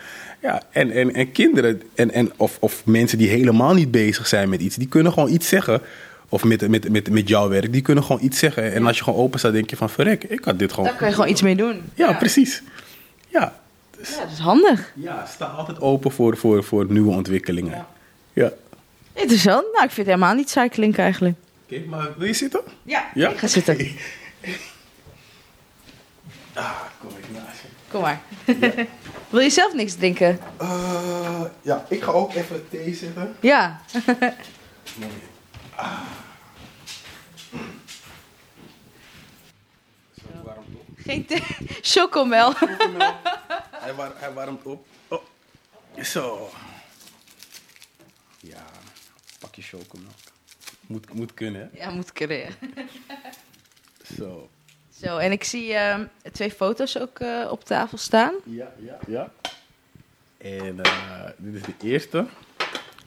[0.42, 4.50] Ja, en, en, en kinderen en, en, of, of mensen die helemaal niet bezig zijn
[4.50, 5.82] met iets, die kunnen gewoon iets zeggen.
[6.34, 8.74] Of met, met, met, met jouw werk, die kunnen gewoon iets zeggen.
[8.74, 10.86] En als je gewoon open staat, denk je van verrek, ik had dit gewoon.
[10.86, 11.82] Daar kan je gewoon iets mee doen.
[11.94, 12.64] Ja, precies.
[13.28, 13.60] Ja,
[13.98, 14.92] dus, ja, dat is handig.
[14.96, 17.72] Ja, sta altijd open voor, voor, voor nieuwe ontwikkelingen.
[17.72, 17.88] Ja.
[18.34, 18.52] ja.
[19.14, 19.64] Interessant.
[19.72, 21.36] Nou, ik vind het helemaal niet cycling eigenlijk.
[21.64, 22.62] Oké, maar wil je zitten?
[22.84, 23.30] Ja, ja?
[23.30, 23.78] ik ga zitten.
[26.54, 27.68] ah, kom ik naast je.
[27.92, 28.22] Kom maar.
[28.46, 28.86] Ja.
[29.30, 30.40] wil je zelf niks drinken?
[30.62, 33.36] Uh, ja, ik ga ook even thee zetten.
[33.40, 33.82] Ja.
[35.76, 36.00] ah.
[41.04, 41.44] Geen thee.
[41.82, 42.52] Chocomel.
[42.54, 43.14] Chocomel.
[43.72, 44.86] hij, war, hij warmt op.
[45.08, 45.24] Oh.
[46.04, 46.50] Zo.
[48.40, 48.66] Ja,
[49.40, 50.12] pak je chocomel.
[50.88, 51.70] Moet, moet kunnen.
[51.74, 52.38] Ja, moet kunnen.
[52.38, 52.50] Ja.
[54.18, 54.50] Zo.
[55.02, 56.00] Zo, en ik zie uh,
[56.32, 58.34] twee foto's ook uh, op tafel staan.
[58.44, 59.32] Ja, ja, ja.
[60.38, 62.26] En uh, dit is de eerste.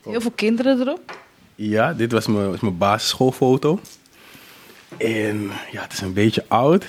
[0.02, 1.18] Heel veel kinderen erop.
[1.54, 3.80] Ja, dit was mijn, was mijn basisschoolfoto.
[4.96, 6.86] En ja, het is een beetje oud.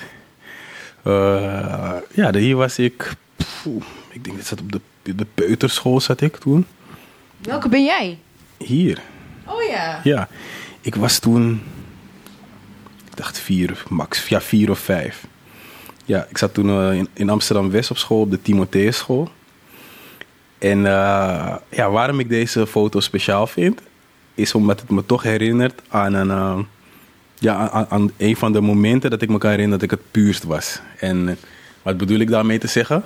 [2.14, 3.12] Ja, hier was ik.
[4.10, 6.66] Ik denk dat zat op de, de peuterschool zat ik toen.
[7.38, 8.18] Welke ben jij?
[8.56, 9.00] Hier.
[9.46, 10.00] Oh ja.
[10.04, 10.28] Ja,
[10.80, 11.62] ik was toen,
[13.10, 15.26] ik dacht vier, max, ja vier of vijf.
[16.04, 19.30] Ja, ik zat toen uh, in, in Amsterdam-West op school, op de Timotheus school.
[20.58, 23.80] En uh, ja, waarom ik deze foto speciaal vind,
[24.34, 26.58] is omdat het me toch herinnert aan een, uh,
[27.38, 30.44] ja, aan, een van de momenten dat ik me kan herinneren dat ik het puurst
[30.44, 30.80] was.
[30.98, 31.38] En
[31.82, 33.04] wat bedoel ik daarmee te zeggen?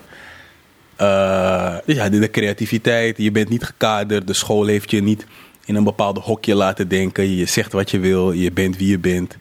[1.87, 5.27] ja, de creativiteit, je bent niet gekaderd, de school heeft je niet
[5.65, 7.37] in een bepaalde hokje laten denken.
[7.37, 9.37] Je zegt wat je wil, je bent wie je bent.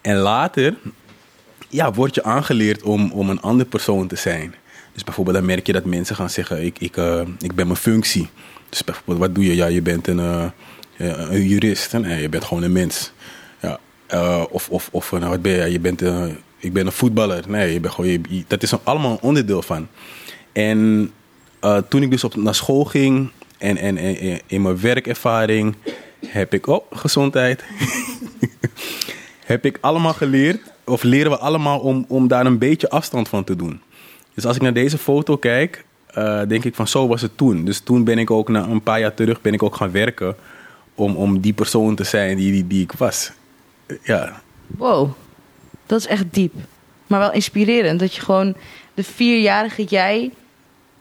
[0.00, 0.74] En later
[1.68, 4.54] ja, word je aangeleerd om, om een andere persoon te zijn.
[4.92, 7.78] Dus bijvoorbeeld dan merk je dat mensen gaan zeggen, ik, ik, uh, ik ben mijn
[7.78, 8.28] functie.
[8.68, 9.54] Dus bijvoorbeeld, wat doe je?
[9.54, 10.52] Ja, je bent een,
[10.96, 11.92] een jurist.
[11.92, 13.12] Nee, je bent gewoon een mens.
[14.14, 15.72] Uh, of of, of nou, wat ben je?
[15.72, 16.02] je bent,
[16.58, 17.44] ik ben een voetballer.
[17.48, 19.88] Nee, je bent gewoon, je, dat is allemaal een onderdeel van.
[20.52, 21.10] En
[21.88, 25.74] toen ik dus op, naar school ging en, en, en in mijn werkervaring
[26.26, 27.64] heb ik, oh, gezondheid.
[29.52, 33.44] heb ik allemaal geleerd, of leren we allemaal om, om daar een beetje afstand van
[33.44, 33.80] te doen.
[34.34, 35.84] Dus als ik naar deze foto kijk,
[36.18, 37.64] uh, denk ik van zo was het toen.
[37.64, 40.36] Dus toen ben ik ook na een paar jaar terug ben ik ook gaan werken
[40.94, 43.32] om, om die persoon te zijn die, die ik was.
[44.02, 44.42] Ja.
[44.66, 45.10] Wow,
[45.86, 46.54] dat is echt diep.
[47.06, 48.54] Maar wel inspirerend dat je gewoon
[48.94, 50.30] de vierjarige jij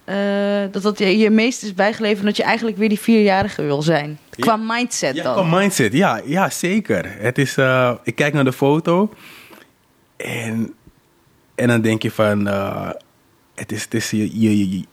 [0.05, 3.81] uh, dat dat je, je meest is bijgeleverd dat je eigenlijk weer die vierjarige wil
[3.81, 4.19] zijn.
[4.29, 5.23] Qua mindset dan.
[5.23, 7.15] Ja, qua mindset, ja, ja zeker.
[7.17, 9.13] Het is, uh, ik kijk naar de foto
[10.17, 10.73] en,
[11.55, 12.89] en dan denk je van, uh,
[13.55, 14.85] het is, het is je, je, je,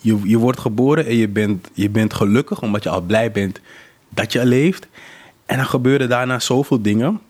[0.00, 3.60] je, je wordt geboren en je bent, je bent gelukkig omdat je al blij bent
[4.08, 4.86] dat je leeft.
[5.46, 7.20] En dan gebeuren daarna zoveel dingen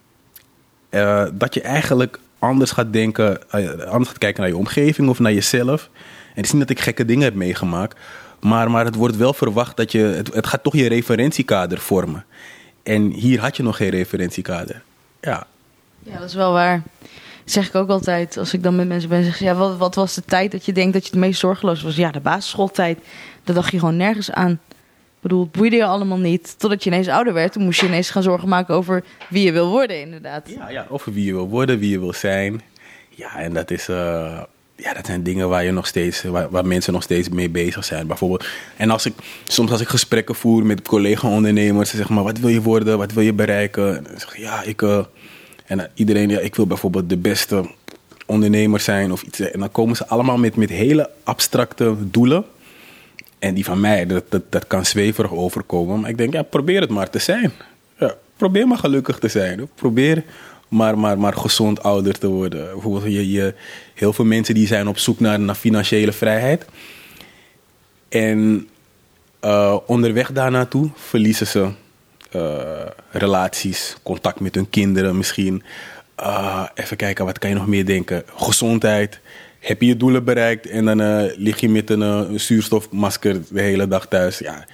[1.32, 3.50] dat je eigenlijk anders gaat denken,
[3.88, 5.90] anders gaat kijken naar je omgeving of naar jezelf.
[5.94, 7.98] En het is niet dat ik gekke dingen heb meegemaakt.
[8.40, 9.98] Maar, maar het wordt wel verwacht dat je.
[9.98, 12.24] Het, het gaat toch je referentiekader vormen.
[12.82, 14.82] En hier had je nog geen referentiekader.
[15.20, 15.46] Ja.
[15.98, 16.82] Ja, dat is wel waar.
[17.44, 18.36] Dat zeg ik ook altijd.
[18.36, 20.72] Als ik dan met mensen ben, zeg ja, wat, wat was de tijd dat je
[20.72, 21.96] denkt dat je het meest zorgeloos was?
[21.96, 22.98] Ja, de basisschooltijd.
[23.44, 24.60] Daar dacht je gewoon nergens aan.
[25.22, 26.54] Bedoel, het boeide je allemaal niet.
[26.58, 27.52] Totdat je ineens ouder werd.
[27.52, 30.48] Toen moest je ineens gaan zorgen maken over wie je wil worden, inderdaad.
[30.56, 32.62] Ja, ja over wie je wil worden, wie je wil zijn.
[33.10, 33.88] Ja, en dat is.
[33.88, 34.42] Uh,
[34.76, 38.06] ja, dat zijn dingen waar, je nog steeds, waar, mensen nog steeds mee bezig zijn.
[38.06, 38.46] Bijvoorbeeld.
[38.76, 39.12] En als ik,
[39.46, 43.12] soms als ik gesprekken voer met collega-ondernemers, ze zeggen maar, wat wil je worden, wat
[43.12, 43.96] wil je bereiken?
[43.96, 45.04] En dan zeg ik, ja, ik, uh,
[45.66, 47.70] en iedereen, ja, ik wil bijvoorbeeld de beste
[48.26, 49.40] ondernemers zijn of iets.
[49.40, 52.44] En dan komen ze allemaal met, met hele abstracte doelen.
[53.42, 56.00] En die van mij, dat, dat, dat kan zweverig overkomen.
[56.00, 57.52] Maar ik denk, ja, probeer het maar te zijn.
[57.98, 59.68] Ja, probeer maar gelukkig te zijn.
[59.74, 60.24] Probeer
[60.68, 62.72] maar, maar, maar gezond ouder te worden.
[62.72, 63.54] Bijvoorbeeld, je, je,
[63.94, 66.64] heel veel mensen die zijn op zoek naar, naar financiële vrijheid.
[68.08, 68.68] En
[69.44, 71.70] uh, onderweg daarnaartoe verliezen ze
[72.36, 75.62] uh, relaties, contact met hun kinderen misschien.
[76.20, 78.22] Uh, even kijken, wat kan je nog meer denken?
[78.36, 79.20] Gezondheid.
[79.62, 83.88] Heb je je doelen bereikt en dan lig je met een, een, zuurstofmasker de hele
[83.88, 84.38] dag thuis.
[84.38, 84.64] Ja,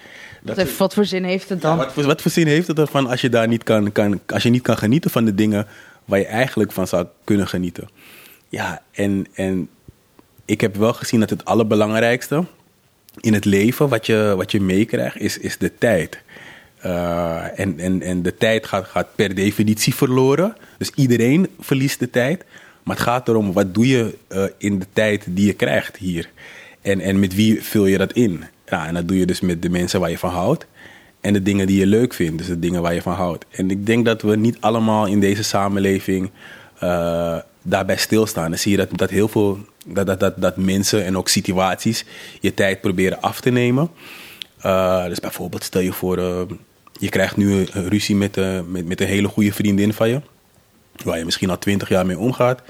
[0.42, 1.76] dat, wat voor zin heeft het dan?
[1.76, 4.42] wat, voor, wat, voor, zin heeft het ervan als je daar niet kan, kan, als
[4.42, 5.66] je niet kan genieten van de dingen
[6.04, 7.88] waar je eigenlijk van zou kunnen genieten?
[8.48, 9.68] Ja, en, en
[10.44, 12.44] ik heb wel gezien dat het allerbelangrijkste
[13.20, 16.18] in het leven wat je, wat je meekrijgt, is, is de tijd.
[16.84, 20.56] Uh, en, en, en de tijd gaat, gaat per definitie verloren.
[20.78, 22.44] Dus iedereen verliest de tijd.
[22.88, 26.30] Maar het gaat erom, wat doe je uh, in de tijd die je krijgt hier?
[26.80, 28.44] En, en met wie vul je dat in?
[28.66, 30.66] Ja, en dat doe je dus met de mensen waar je van houdt.
[31.20, 33.44] En de dingen die je leuk vindt, dus de dingen waar je van houdt.
[33.50, 36.30] En ik denk dat we niet allemaal in deze samenleving
[36.82, 38.50] uh, daarbij stilstaan.
[38.50, 42.04] Dan zie je dat, dat heel veel dat, dat, dat, dat mensen en ook situaties
[42.40, 43.90] je tijd proberen af te nemen.
[44.66, 46.16] Uh, dus bijvoorbeeld, stel je voor,
[46.98, 48.36] je krijgt nu een ruzie met,
[48.68, 50.20] met, met een hele goede vriendin van je,
[51.02, 52.62] waar je misschien al twintig jaar mee omgaat.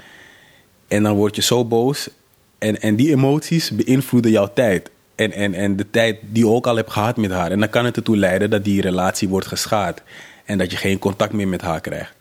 [0.87, 2.09] En dan word je zo boos.
[2.57, 4.89] En, en die emoties beïnvloeden jouw tijd.
[5.15, 7.51] En, en, en de tijd die je ook al hebt gehad met haar.
[7.51, 10.01] En dan kan het ertoe leiden dat die relatie wordt geschaad.
[10.45, 12.13] En dat je geen contact meer met haar krijgt.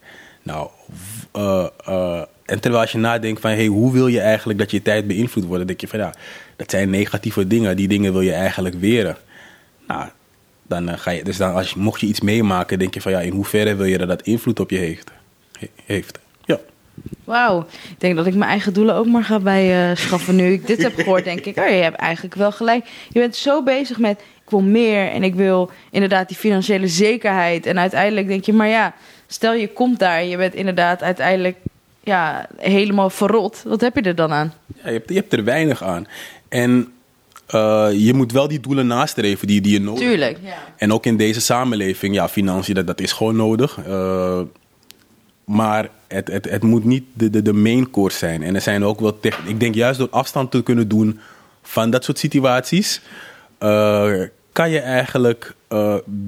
[0.43, 0.69] Nou,
[2.45, 5.45] en terwijl als je nadenkt van hey, hoe wil je eigenlijk dat je tijd beïnvloed
[5.45, 6.15] wordt, dan denk je van ja,
[6.57, 7.77] dat zijn negatieve dingen.
[7.77, 9.17] Die dingen wil je eigenlijk weren.
[9.87, 10.09] Nou,
[10.63, 13.21] dan uh, ga je, dus dan als mocht je iets meemaken, denk je van ja,
[13.21, 15.11] in hoeverre wil je dat dat invloed op je heeft?
[15.85, 16.19] Heeft.
[16.45, 16.59] Ja.
[17.25, 20.37] Wauw, ik denk dat ik mijn eigen doelen ook maar ga bij uh, schaffen.
[20.37, 22.87] Nu ik dit heb gehoord, denk ik, oh, je hebt eigenlijk wel gelijk.
[23.09, 27.67] Je bent zo bezig met, ik wil meer en ik wil inderdaad die financiële zekerheid.
[27.67, 28.95] En uiteindelijk denk je, maar ja,
[29.27, 31.57] stel je komt daar en je bent inderdaad uiteindelijk
[32.01, 33.63] ja, helemaal verrot.
[33.67, 34.53] Wat heb je er dan aan?
[34.67, 36.07] Ja, je, hebt, je hebt er weinig aan.
[36.49, 36.93] En
[37.55, 40.11] uh, je moet wel die doelen nastreven die, die je nodig hebt.
[40.11, 40.57] Tuurlijk, ja.
[40.77, 43.79] En ook in deze samenleving, ja, financiën, dat, dat is gewoon nodig.
[43.89, 44.41] Uh,
[45.49, 48.43] maar het, het, het moet niet de, de, de main course zijn.
[48.43, 51.21] En er zijn ook wel Ik denk juist door afstand te kunnen doen
[51.63, 53.01] van dat soort situaties.
[53.61, 55.55] Uh, kan je eigenlijk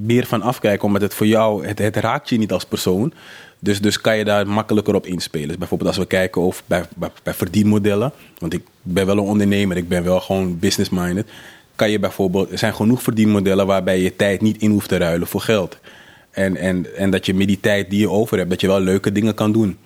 [0.03, 3.13] meer van afkijken, omdat het voor jou, het, het raakt je niet als persoon.
[3.59, 5.49] Dus, dus kan je daar makkelijker op inspelen.
[5.49, 8.13] Dus bijvoorbeeld als we kijken of bij, bij, bij verdienmodellen.
[8.39, 11.29] Want ik ben wel een ondernemer, ik ben wel gewoon business-minded.
[11.75, 15.29] Kan je bijvoorbeeld, er zijn genoeg verdienmodellen waarbij je tijd niet in hoeft te ruilen
[15.29, 15.79] voor geld.
[16.31, 18.81] En, en, en dat je met die tijd die je over hebt, dat je wel
[18.81, 19.79] leuke dingen kan doen.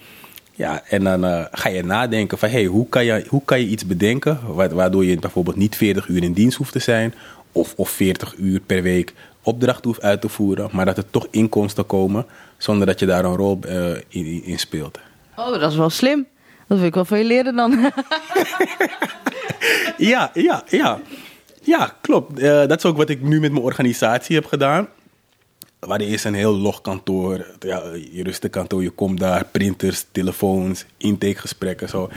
[0.56, 3.66] Ja, en dan uh, ga je nadenken van, hey, hoe kan je, hoe kan je
[3.66, 7.14] iets bedenken waardoor je bijvoorbeeld niet 40 uur in dienst hoeft te zijn
[7.52, 11.26] of, of 40 uur per week opdracht hoeft uit te voeren, maar dat er toch
[11.30, 12.26] inkomsten komen
[12.56, 14.98] zonder dat je daar een rol uh, in, in, speelt.
[15.36, 16.26] Oh, dat is wel slim.
[16.66, 17.70] Dat wil ik wel van je leren dan.
[19.96, 21.00] ja, ja, ja.
[21.62, 22.40] Ja, klopt.
[22.40, 24.88] Uh, dat is ook wat ik nu met mijn organisatie heb gedaan.
[25.86, 27.46] Waar is een heel log kantoor.
[27.60, 32.10] Ja, je rust kantoor, je komt daar, printers, telefoons, intakegesprekken, zo.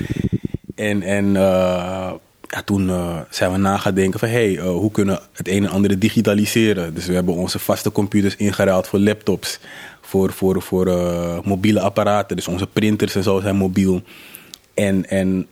[0.75, 4.29] En, en uh, ja, toen uh, zijn we na gaan denken van...
[4.29, 6.93] hey, uh, hoe kunnen het een en andere digitaliseren?
[6.93, 9.59] Dus we hebben onze vaste computers ingeruild voor laptops...
[10.01, 10.87] voor, voor, voor
[11.43, 12.35] mobiele apparaten.
[12.35, 14.01] Dus onze printers en zo zijn mobiel.
[14.73, 15.47] En, en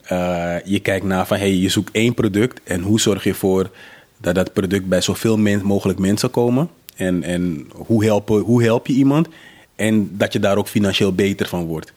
[0.65, 1.38] je kijkt naar van...
[1.38, 2.62] hey, je zoekt één product...
[2.63, 3.69] en hoe zorg je ervoor
[4.17, 6.69] dat dat product bij zoveel mogelijk mensen komen...
[6.95, 9.27] en, en hoe, helpen, hoe help je iemand...
[9.75, 11.93] en dat je daar ook financieel beter van wordt...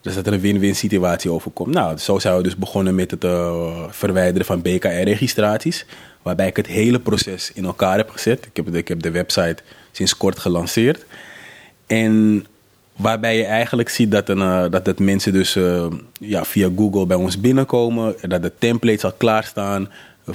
[0.00, 1.74] Dus dat er een win-win situatie overkomt.
[1.74, 5.86] Nou, zo zijn we dus begonnen met het uh, verwijderen van BKR-registraties.
[6.22, 8.46] Waarbij ik het hele proces in elkaar heb gezet.
[8.46, 11.04] Ik heb, ik heb de website sinds kort gelanceerd.
[11.86, 12.46] En
[12.96, 15.86] waarbij je eigenlijk ziet dat, een, uh, dat, dat mensen dus uh,
[16.20, 18.16] ja, via Google bij ons binnenkomen.
[18.20, 19.88] Dat de templates al klaarstaan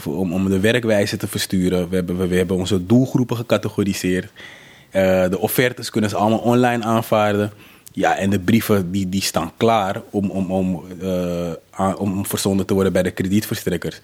[0.05, 1.89] om, om de werkwijze te versturen.
[1.89, 4.31] We hebben, we, hebben onze doelgroepen gecategoriseerd.
[4.91, 7.51] de offertes kunnen ze allemaal online aanvaarden.
[7.95, 12.73] Ja, en de brieven die, die staan klaar om, om, om, uh, om verzonden te
[12.73, 13.99] worden bij de kredietverstrekkers.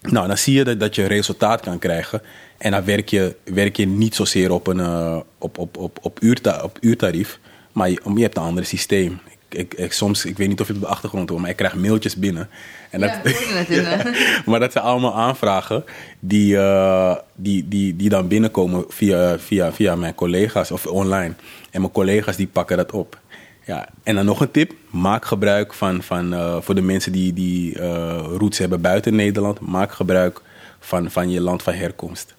[0.00, 2.22] Nou, dan zie je dat, dat je resultaat kan krijgen.
[2.58, 6.22] En dan werk je, werk je niet zozeer op, een, uh, op, op, op, op,
[6.22, 7.38] uurta, op uurtarief,
[7.72, 9.18] maar je, je hebt een ander systeem.
[9.54, 11.56] Ik, ik, soms, ik weet niet of je het op de achtergrond hoort, maar ik
[11.56, 12.48] krijg mailtjes binnen.
[12.90, 14.02] En dat, ja, ja,
[14.46, 15.84] maar dat zijn allemaal aanvragen
[16.20, 21.34] die, uh, die, die, die dan binnenkomen via, via, via mijn collega's of online.
[21.70, 23.18] En mijn collega's die pakken dat op.
[23.66, 24.72] Ja, en dan nog een tip.
[24.90, 29.60] Maak gebruik van, van eh, voor de mensen die, die eh, roots hebben buiten Nederland.
[29.60, 30.40] Maak gebruik
[30.80, 32.34] van, van je land van herkomst.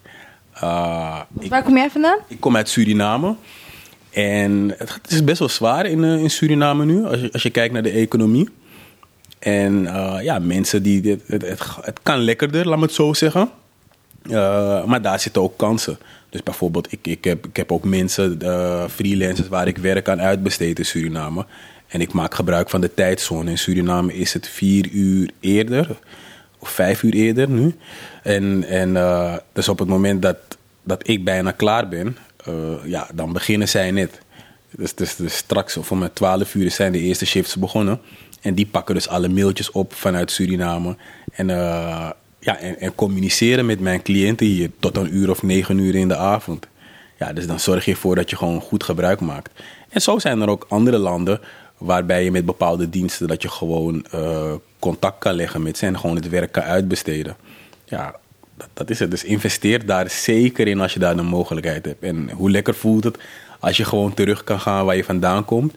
[0.63, 2.17] Uh, ik, Waar kom jij vandaan?
[2.27, 3.35] ik kom uit Suriname.
[4.15, 7.49] En het, is best wel zwaar in, eh, in Suriname nu, als je, als je
[7.49, 8.49] kijkt naar de economie.
[9.39, 11.09] En eh, ja, mensen die.
[11.09, 13.49] Het, het, het kan lekkerder, laat me het zo zeggen.
[14.23, 15.97] Uh, maar daar zitten ook kansen.
[16.35, 20.21] Dus bijvoorbeeld, ik, ik, heb, ik heb ook mensen, eh, freelancers waar ik werk aan
[20.21, 21.45] uitbesteed in Suriname.
[21.87, 23.49] En ik maak gebruik van de tijdzone.
[23.49, 25.87] In Suriname is het vier uur eerder,
[26.59, 27.75] of vijf uur eerder nu.
[28.23, 30.37] En, en eh, dus op het moment dat,
[30.83, 32.34] dat ik bijna klaar ben, eh,
[32.83, 34.19] ja, dan beginnen zij net.
[34.77, 38.01] Dus, dus, dus straks, of om met 12 uur zijn de eerste shifts begonnen.
[38.41, 40.95] En die pakken dus alle mailtjes op vanuit Suriname.
[41.31, 45.77] En, eh, ja, en, en communiceren met mijn cliënten hier tot een uur of negen
[45.77, 46.67] uur in de avond.
[47.17, 49.51] Ja, dus dan zorg je ervoor dat je gewoon goed gebruik maakt.
[49.89, 51.39] En zo zijn er ook andere landen
[51.77, 55.99] waarbij je met bepaalde diensten dat je gewoon eh, contact kan leggen met ze en
[55.99, 57.35] gewoon het werk kan uitbesteden.
[57.85, 58.15] Ja,
[58.57, 59.11] dat, dat is het.
[59.11, 62.03] Dus investeer daar zeker in als je daar de mogelijkheid hebt.
[62.03, 63.17] En hoe lekker voelt het
[63.59, 65.73] als je gewoon terug kan gaan waar je vandaan komt.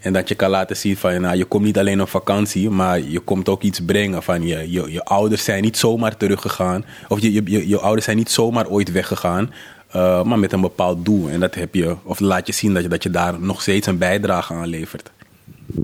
[0.00, 3.00] En dat je kan laten zien van, nou, je komt niet alleen op vakantie, maar
[3.00, 4.22] je komt ook iets brengen.
[4.22, 6.84] Van je, je, je ouders zijn niet zomaar teruggegaan.
[7.08, 9.52] Of je, je, je, je ouders zijn niet zomaar ooit weggegaan.
[9.96, 11.28] uh, maar met een bepaald doel.
[11.28, 13.86] En dat heb je, of laat je zien dat je, dat je daar nog steeds
[13.86, 15.10] een bijdrage aan levert.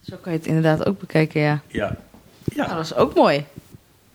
[0.04, 1.60] Zo kan je het inderdaad ook bekijken, ja.
[1.66, 1.96] Ja.
[2.44, 2.64] ja.
[2.64, 3.44] Nou, dat is ook mooi.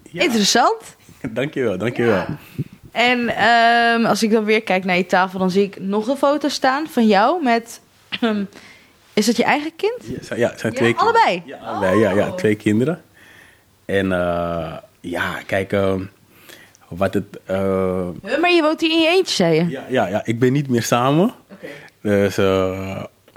[0.10, 0.22] Ja.
[0.22, 0.82] Interessant.
[1.30, 2.14] Dankjewel, dankjewel.
[2.16, 2.38] Ja.
[2.92, 3.20] En
[4.00, 6.48] um, als ik dan weer kijk naar je tafel, dan zie ik nog een foto
[6.48, 7.82] staan van jou met.
[8.22, 8.48] Um,
[9.14, 10.28] is dat je eigen kind?
[10.30, 11.42] Ja, ja het zijn twee ja, allebei?
[11.46, 12.02] Ja, allebei, oh.
[12.02, 13.02] ja, ja, twee kinderen.
[13.86, 15.94] En uh, ja, kijk, uh,
[16.88, 17.40] wat het...
[17.50, 18.08] Uh,
[18.42, 19.70] maar je woont hier in je eentje, zei je?
[19.70, 21.34] Ja, ja, ja ik ben niet meer samen.
[21.52, 22.24] Okay.
[22.26, 22.36] Dus,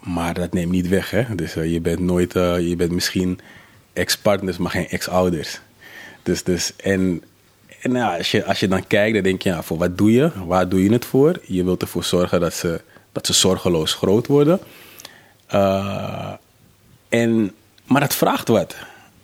[0.02, 1.34] maar dat neemt niet weg, hè.
[1.34, 2.32] Dus je bent nooit...
[2.32, 3.40] je bent misschien
[3.92, 5.60] ex-partners, maar geen ex-ouders.
[6.22, 7.22] Dus, dus, en
[7.92, 10.30] ja, als, je, als je dan kijkt, dan denk je, ja, voor wat doe je?
[10.46, 11.40] Waar doe je het voor?
[11.46, 12.80] Je wilt ervoor zorgen dat ze,
[13.12, 14.60] dat ze zorgeloos groot worden.
[15.54, 16.32] Uh,
[17.08, 17.52] en,
[17.84, 18.76] maar dat vraagt wat.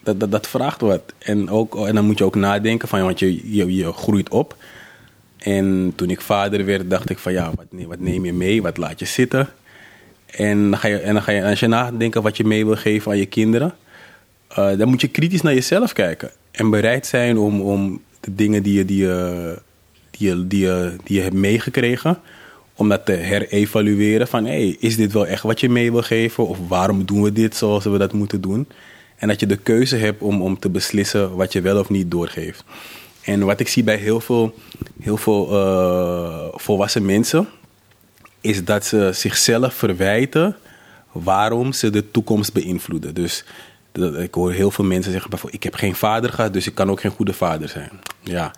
[0.03, 1.03] Dat, dat, vraagt wat.
[1.19, 4.57] En, ook, en dan moet je ook nadenken, van, want je, je, je groeit op.
[5.39, 8.63] En toen ik vader werd, dacht ik van ja, wat, wat neem je mee?
[8.63, 9.49] Wat laat je zitten?
[10.27, 12.77] En dan ga je, en dan ga je, als je nadenken wat je mee wil
[12.77, 13.75] geven aan je kinderen,
[14.51, 16.31] uh, dan moet je kritisch naar jezelf kijken.
[16.51, 19.59] En bereid zijn om, om de dingen die je, die, je,
[20.11, 22.19] die, je, die, je, die je hebt meegekregen,
[22.75, 26.47] om dat te herevalueren van hey, is dit wel echt wat je mee wil geven
[26.47, 28.69] of waarom doen we dit zoals we dat moeten doen?
[29.17, 32.11] En dat je de keuze hebt om, om te beslissen wat je wel of niet
[32.11, 32.65] doorgeeft.
[33.23, 34.55] En wat ik zie bij heel veel,
[35.01, 37.49] heel veel uh, volwassen mensen,
[38.41, 40.57] is dat ze zichzelf verwijten
[41.13, 43.15] waarom ze de toekomst beïnvloeden.
[43.15, 43.45] Dus
[44.19, 46.91] ik hoor heel veel mensen zeggen bijvoorbeeld, ik heb geen vader gehad, dus ik kan
[46.91, 47.91] ook geen goede vader zijn.
[48.21, 48.55] Ja,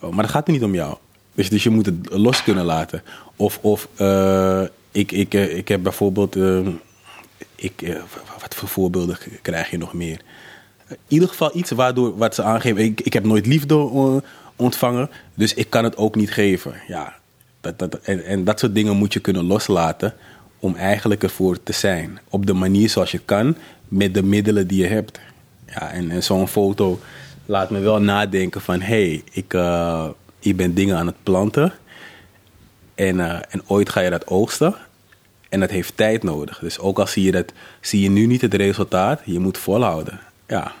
[0.00, 0.96] oh, maar dat gaat er niet om jou.
[1.34, 3.02] Dus, dus je moet het los kunnen laten.
[3.36, 6.66] Of, of uh, ik, ik, ik heb bijvoorbeeld, uh,
[7.54, 8.00] ik,
[8.40, 10.20] wat voor voorbeelden krijg je nog meer?
[10.88, 13.74] In ieder geval iets waardoor wat ze aangeven, ik, ik heb nooit liefde
[14.56, 16.74] ontvangen, dus ik kan het ook niet geven.
[16.88, 17.14] Ja,
[17.60, 20.14] dat, dat, en, en dat soort dingen moet je kunnen loslaten
[20.58, 22.18] om eigenlijk ervoor te zijn.
[22.28, 23.56] Op de manier zoals je kan,
[23.88, 25.20] met de middelen die je hebt.
[25.66, 27.00] Ja, en, zo'n foto
[27.46, 28.80] laat me wel nadenken van...
[28.80, 31.72] hé, hey, ik, uh, ik ben dingen aan het planten.
[32.94, 34.74] En, uh, en ooit ga je dat oogsten.
[35.48, 36.58] En dat heeft tijd nodig.
[36.58, 40.20] Dus ook al zie je, dat, zie je nu niet het resultaat, je moet volhouden.
[40.46, 40.72] Ja.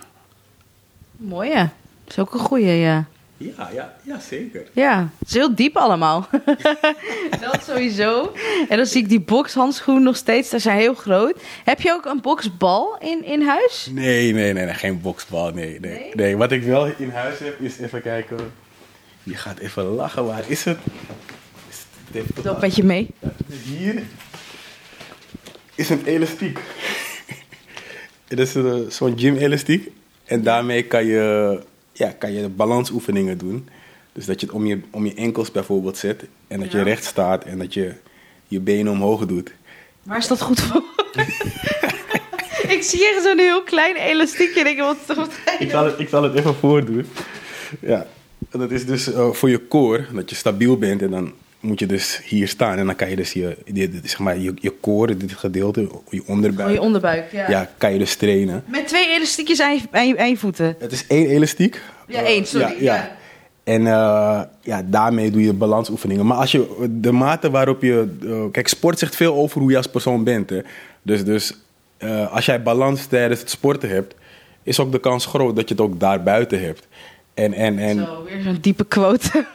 [1.16, 1.72] Mooi ja.
[2.04, 3.06] Dat is ook een goeie, ja.
[3.38, 4.66] Ja, ja, ja, zeker.
[4.72, 6.28] Ja, het is heel diep allemaal.
[7.40, 8.32] dat sowieso.
[8.68, 11.42] En dan zie ik die bokshandschoen nog steeds, dat zijn heel groot.
[11.64, 13.88] Heb je ook een boksbal in, in huis?
[13.92, 16.10] Nee, nee, nee, nee geen boksbal, nee, nee, nee.
[16.14, 18.38] Nee, wat ik wel in huis heb, is even kijken.
[19.22, 20.78] Je gaat even lachen, waar is het?
[21.68, 23.10] Is het Loop met je mee.
[23.64, 24.02] Hier
[25.74, 26.58] is een elastiek.
[28.28, 28.52] Het is
[28.88, 29.90] zo'n gym-elastiek.
[30.24, 31.60] En daarmee kan je
[31.98, 33.68] ja, kan je balansoefeningen doen.
[34.12, 36.24] Dus dat je het om je, om je enkels bijvoorbeeld zet.
[36.48, 36.78] En dat ja.
[36.78, 37.94] je recht staat en dat je
[38.46, 39.52] je benen omhoog doet.
[40.02, 40.82] Waar is dat goed voor?
[42.76, 44.60] ik zie hier zo'n heel klein elastiekje.
[44.60, 47.06] En ik, wat, wat ik, zal het, ik zal het even voordoen.
[47.80, 48.06] Ja,
[48.50, 51.02] dat is dus uh, voor je core, dat je stabiel bent.
[51.02, 52.78] En dan moet je dus hier staan.
[52.78, 56.22] En dan kan je dus je, je, zeg maar, je, je core, dit gedeelte, je
[56.26, 56.68] onderbuik.
[56.68, 57.50] Oh, je onderbuik, ja.
[57.50, 58.64] Ja, kan je dus trainen.
[58.66, 60.76] Met twee elastiekjes aan je, aan je, aan je voeten?
[60.78, 61.82] Het is één elastiek.
[62.06, 62.66] Ja, één, sorry.
[62.66, 62.94] Ja, ja.
[62.94, 63.16] ja.
[63.64, 66.26] En uh, ja, daarmee doe je balansoefeningen.
[66.26, 68.16] Maar als je de mate waarop je.
[68.22, 70.50] Uh, kijk, sport zegt veel over hoe je als persoon bent.
[70.50, 70.60] Hè?
[71.02, 71.54] Dus, dus
[71.98, 74.14] eh, als jij balans tijdens het sporten hebt,
[74.62, 76.88] is ook de kans groot dat je het ook daarbuiten hebt.
[77.34, 79.30] En, en, en Zo, weer zo'n diepe quote.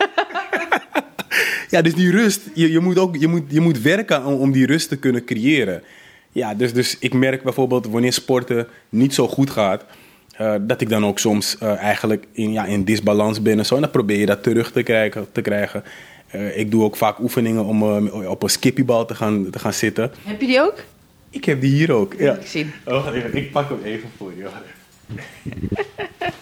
[1.73, 4.51] ja, dus die rust, je, je, moet, ook, je, moet, je moet werken om, om
[4.51, 5.83] die rust te kunnen creëren.
[6.31, 9.85] Ja, dus, dus ik merk bijvoorbeeld wanneer sporten niet zo goed gaat,
[10.33, 13.75] eh, dat ik dan ook soms eh, eigenlijk in, ja, in disbalans ben en zo.
[13.75, 15.27] En dan probeer je dat terug te krijgen.
[15.31, 15.83] Te krijgen.
[16.27, 20.11] Eh, ik doe ook vaak oefeningen om op een skippiebal te gaan, te gaan zitten.
[20.23, 20.83] Heb je die ook?
[21.29, 22.13] Ik heb die hier ook.
[22.17, 22.33] Ja.
[22.33, 22.71] Ik zien.
[22.85, 23.07] Oh.
[23.31, 24.43] Ik pak hem even voor je.
[24.43, 26.33] Wacht even.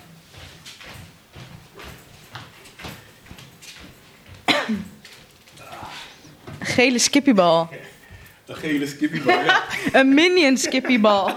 [6.59, 7.69] Gele skippiebal.
[8.45, 9.63] Een gele skippiebal, ja.
[9.99, 11.29] Een minion skippiebal.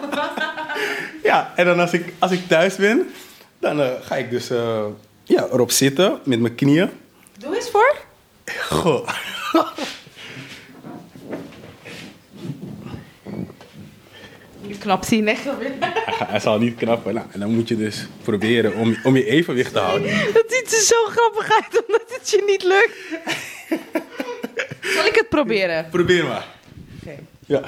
[1.23, 3.13] Ja, en dan als ik, als ik thuis ben,
[3.59, 4.85] dan eh, ga ik dus eh,
[5.23, 6.91] ja, erop zitten met mijn knieën.
[7.39, 7.97] Doe eens voor.
[8.69, 9.09] Goh.
[14.68, 15.72] Hij echt alweer.
[16.27, 17.14] Hij, zal niet knappen.
[17.14, 20.11] Nou, en dan moet je dus proberen om, om je evenwicht te houden.
[20.33, 22.96] Dat ziet er zo grappig uit omdat het je niet lukt.
[24.94, 25.88] Zal ik het proberen?
[25.90, 26.46] Probeer maar.
[27.03, 27.16] Oké.
[27.46, 27.62] Ja.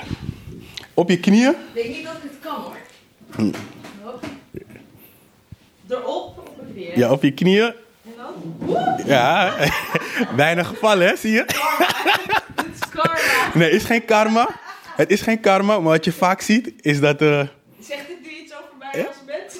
[0.94, 1.50] Op je knieën.
[1.50, 2.76] Ik denk niet dat ik het kan hoor.
[4.02, 4.24] Hop.
[5.88, 6.98] Erop, weer.
[6.98, 7.72] Ja, op je knieën.
[8.04, 9.02] En dan?
[9.06, 9.54] Ja.
[10.36, 11.16] Bijna gevallen, hè?
[11.16, 11.44] Zie je?
[12.56, 13.18] Dit is karma.
[13.54, 14.48] Nee, is geen karma.
[14.96, 17.20] Het is geen karma, maar wat je vaak ziet is dat.
[17.22, 17.28] eh,
[17.80, 19.58] Zegt dit nu iets over mij als mens?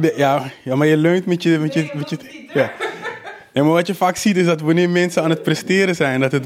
[0.00, 1.58] de- ja, ja, maar je leunt met je.
[1.58, 2.72] Met je, Nee, met je het ja.
[3.52, 6.32] ja, maar wat je vaak ziet is dat wanneer mensen aan het presteren zijn, dat
[6.32, 6.44] het,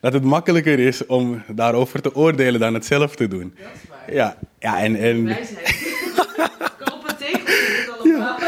[0.00, 3.54] dat het makkelijker is om daarover te oordelen dan het zelf te doen.
[3.56, 4.14] Dat is waar.
[4.14, 4.96] Ja, ja en.
[4.96, 5.94] en Wijsheid.
[6.84, 8.38] Koop een tegel dit allemaal.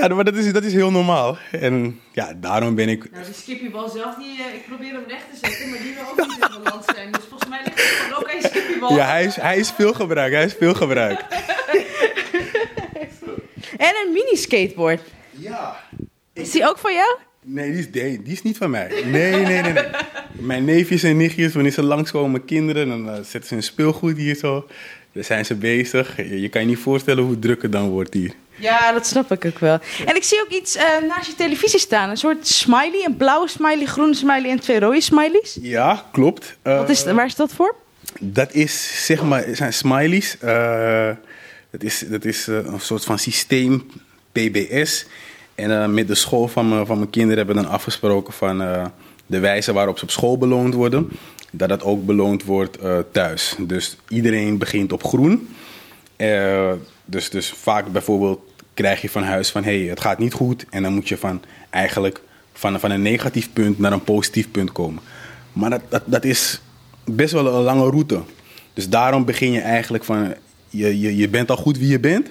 [0.00, 1.38] Ja, maar dat is, dat is heel normaal.
[1.50, 3.10] En ja, daarom ben ik.
[3.10, 6.04] Nou, die skippiebal zelf, die, eh, ik probeer hem recht te zetten, maar die wil
[6.10, 7.12] ook niet in balans zijn.
[7.12, 8.96] Dus volgens mij ligt het gewoon ook aan je skippiebal.
[8.96, 10.34] Ja, hij is, hij is veel gebruikt.
[10.34, 11.24] Hij is veel gebruikt.
[13.76, 15.00] En een mini skateboard.
[15.30, 15.76] Ja.
[16.32, 17.16] Is die ook van jou?
[17.42, 18.88] Nee, die is, nee, die is niet van mij.
[19.04, 19.72] Nee, nee, nee.
[19.72, 19.84] nee.
[20.32, 24.34] Mijn neefjes en nichtjes, wanneer ze langskomen, kinderen, dan eh, zetten ze hun speelgoed hier
[24.34, 24.66] zo.
[25.12, 26.16] Daar zijn ze bezig.
[26.16, 28.32] Je, je kan je niet voorstellen hoe druk het dan wordt hier.
[28.60, 29.78] Ja, dat snap ik ook wel.
[30.06, 32.10] En ik zie ook iets eh, naast je televisie staan.
[32.10, 35.58] Een soort smiley, een blauwe smiley, groene smiley en twee rode smileys.
[35.60, 36.56] Ja, klopt.
[36.62, 37.74] Eh, Wat is, waar is dat voor?
[38.20, 40.38] Dat is, zeg maar, zijn smileys.
[40.38, 41.10] Eh,
[41.70, 43.90] dat is, dat is eh, een soort van systeem,
[44.32, 45.06] PBS.
[45.54, 48.62] En eh, met de school van, mijn- van mijn kinderen hebben we dan afgesproken van
[48.62, 48.84] eh,
[49.26, 51.08] de wijze waarop ze op school beloond worden.
[51.52, 53.54] Dat dat ook beloond wordt eh, thuis.
[53.58, 55.54] Dus iedereen begint op groen.
[56.16, 56.72] Eh,
[57.04, 58.40] dus, dus vaak bijvoorbeeld
[58.78, 60.64] krijg je van huis van hé, hey, het gaat niet goed.
[60.70, 62.20] En dan moet je van eigenlijk
[62.52, 65.02] van, van een negatief punt naar een positief punt komen.
[65.52, 66.60] Maar dat, dat, dat is
[67.04, 68.20] best wel een lange route.
[68.74, 70.34] Dus daarom begin je eigenlijk van
[70.68, 72.30] je, je, je bent al goed wie je bent.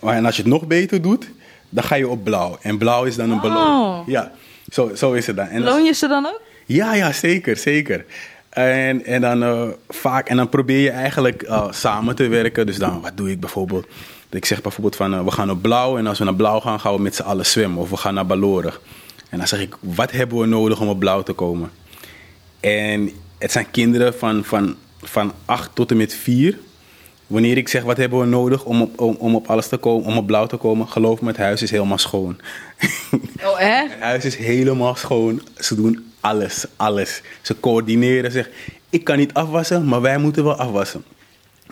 [0.00, 1.30] Maar En als je het nog beter doet,
[1.68, 2.58] dan ga je op blauw.
[2.62, 3.42] En blauw is dan een Oh.
[3.42, 4.04] beloning.
[4.06, 4.32] Ja,
[4.72, 5.46] zo, zo is het dan.
[5.46, 6.40] En Loon je ze dan ook?
[6.66, 8.04] ja, ja, zeker, zeker.
[8.50, 12.66] En, en dan eh, vaak, en dan probeer je eigenlijk eh, samen te werken.
[12.66, 13.86] Dus dan, wat doe ik bijvoorbeeld?
[14.30, 15.98] Ik zeg bijvoorbeeld van, eh, we gaan op blauw.
[15.98, 17.82] En als we naar blauw gaan, gaan we met z'n allen zwemmen.
[17.82, 18.80] Of we gaan naar Balorig.
[19.28, 21.70] En dan zeg ik, wat hebben we nodig om op blauw te komen?
[22.60, 26.58] En het zijn kinderen van, van, van 8 tot en met 4.
[27.30, 30.06] Wanneer ik zeg, wat hebben we nodig om op, om, om op alles te komen,
[30.06, 30.88] om op blauw te komen?
[30.88, 32.36] Geloof me, het huis is helemaal schoon.
[33.44, 33.92] Oh, echt?
[33.92, 35.42] Het huis is helemaal schoon.
[35.56, 37.22] Ze doen alles, alles.
[37.42, 38.50] Ze coördineren zich.
[38.90, 41.04] Ik kan niet afwassen, maar wij moeten wel afwassen.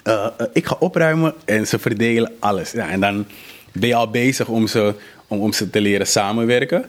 [0.03, 2.71] Eh, eh, ik ga opruimen en ze verdelen alles.
[2.71, 3.27] Ja, en dan
[3.73, 4.95] ben je al bezig om ze,
[5.27, 6.85] om, om ze te leren samenwerken.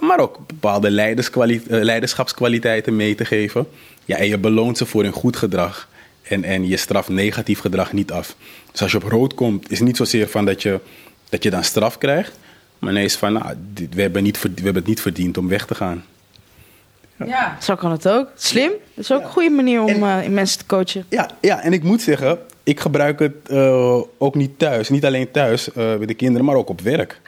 [0.00, 3.66] Maar ook bepaalde eh, leiderschapskwaliteiten mee te geven.
[4.04, 5.88] Ja, en je beloont ze voor hun goed gedrag.
[6.32, 8.36] En, en je straft negatief gedrag niet af.
[8.70, 10.80] Dus als je op rood komt, is het niet zozeer van dat je,
[11.28, 12.38] dat je dan straf krijgt.
[12.78, 15.48] Maar nee, is van, nou, dit, we, hebben niet, we hebben het niet verdiend om
[15.48, 16.04] weg te gaan.
[17.26, 17.56] Ja.
[17.60, 18.28] Zo kan het ook.
[18.36, 18.70] Slim.
[18.94, 21.04] Dat is ook een goede manier om eh, mensen te coachen.
[21.08, 24.88] Ja, ja, en ik moet zeggen, ik gebruik het eh, ook niet thuis.
[24.88, 27.20] Niet alleen thuis eh met de kinderen, maar ook op werk.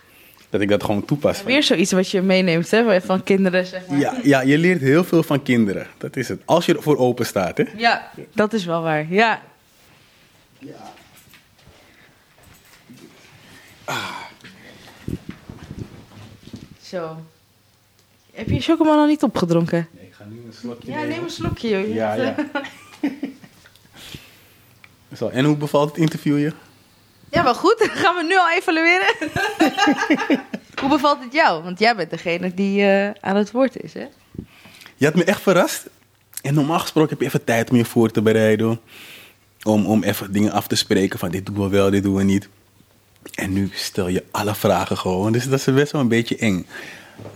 [0.55, 1.43] Dat ik dat gewoon toepas.
[1.43, 3.99] Weer zoiets wat je meeneemt hè, van kinderen, zeg maar.
[3.99, 5.87] Ja, ja, je leert heel veel van kinderen.
[5.99, 6.41] Dat is het.
[6.45, 7.65] Als je ervoor open staat, hè?
[7.77, 9.13] Ja, dat is wel waar.
[9.13, 9.43] Ja.
[16.83, 17.17] Zo.
[18.33, 19.89] Heb je chocomel nog niet opgedronken?
[20.01, 21.69] ik ga nu een slokje Ja, neem een slokje.
[21.69, 21.95] joh.
[21.95, 22.35] Ja, ja.
[25.17, 26.53] Zo, en hoe bevalt het interview je?
[27.35, 27.89] Ja, wel goed.
[28.03, 29.15] Gaan we nu al evalueren?
[30.81, 31.63] Hoe bevalt het jou?
[31.63, 34.07] Want jij bent degene die eh, aan het woord is, hè?
[34.97, 35.87] Je had me echt verrast.
[36.43, 38.81] En normaal gesproken heb je even tijd om je voor te bereiden.
[39.63, 42.23] om, om even dingen af te spreken van dit doen we wel, dit doen we
[42.23, 42.49] niet.
[43.35, 46.67] En nu stel je alle vragen gewoon, dus dat is best wel een beetje eng.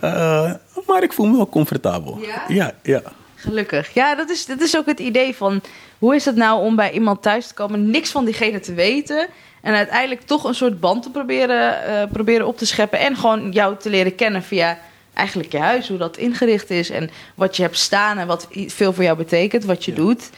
[0.05, 0.53] Uh,
[0.87, 2.19] maar ik voel me wel comfortabel.
[2.19, 2.45] Ja?
[2.49, 3.03] Ja, ja.
[3.35, 3.95] Gelukkig.
[3.95, 5.61] Ja, dat is, dat is ook het idee van
[5.99, 9.29] hoe is het nou om bij iemand thuis te komen, niks van diegene te weten.
[9.69, 12.99] En uiteindelijk toch een soort band te proberen, uh, proberen op te scheppen.
[12.99, 14.79] En gewoon jou te leren kennen via
[15.15, 16.91] eigenlijk je huis, hoe dat ingericht is.
[16.91, 20.31] En wat je hebt staan en wat veel voor jou betekent, wat je doet.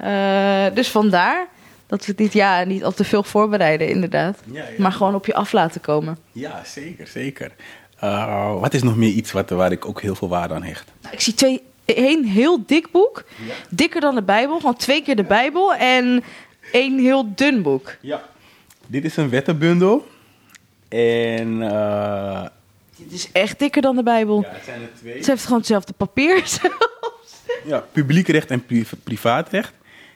[0.00, 1.46] Uh, dus vandaar
[1.86, 4.38] dat we dit jaar niet al te veel voorbereiden, inderdaad.
[4.44, 4.68] Ja, ja.
[4.78, 6.18] Maar gewoon op je af laten komen.
[6.32, 7.52] Ja, zeker, zeker.
[8.04, 10.92] Uh, wat is nog meer iets wat, waar ik ook heel veel waarde aan hecht?
[11.02, 13.24] Nou, ik zie twee, één heel dik boek.
[13.46, 13.54] Ja.
[13.70, 15.74] Dikker dan de Bijbel, gewoon twee keer de Bijbel.
[15.74, 16.24] En
[16.72, 17.96] één heel dun boek.
[18.00, 18.22] Ja.
[18.90, 20.08] Dit is een wettenbundel.
[20.88, 22.44] En uh,
[22.96, 24.40] Dit is echt dikker dan de Bijbel.
[24.42, 25.16] ja, het zijn er twee.
[25.16, 26.42] Het heeft gewoon hetzelfde papier.
[27.64, 29.72] Ja, publiek recht en pri privaatrecht.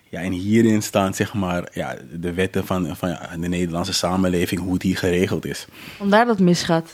[0.08, 4.60] Ja, en hierin staan zeg maar ja, de wetten van, van ja, de Nederlandse samenleving,
[4.60, 5.66] hoe het hier geregeld is.
[5.96, 6.90] Vandaar dat het misgaat.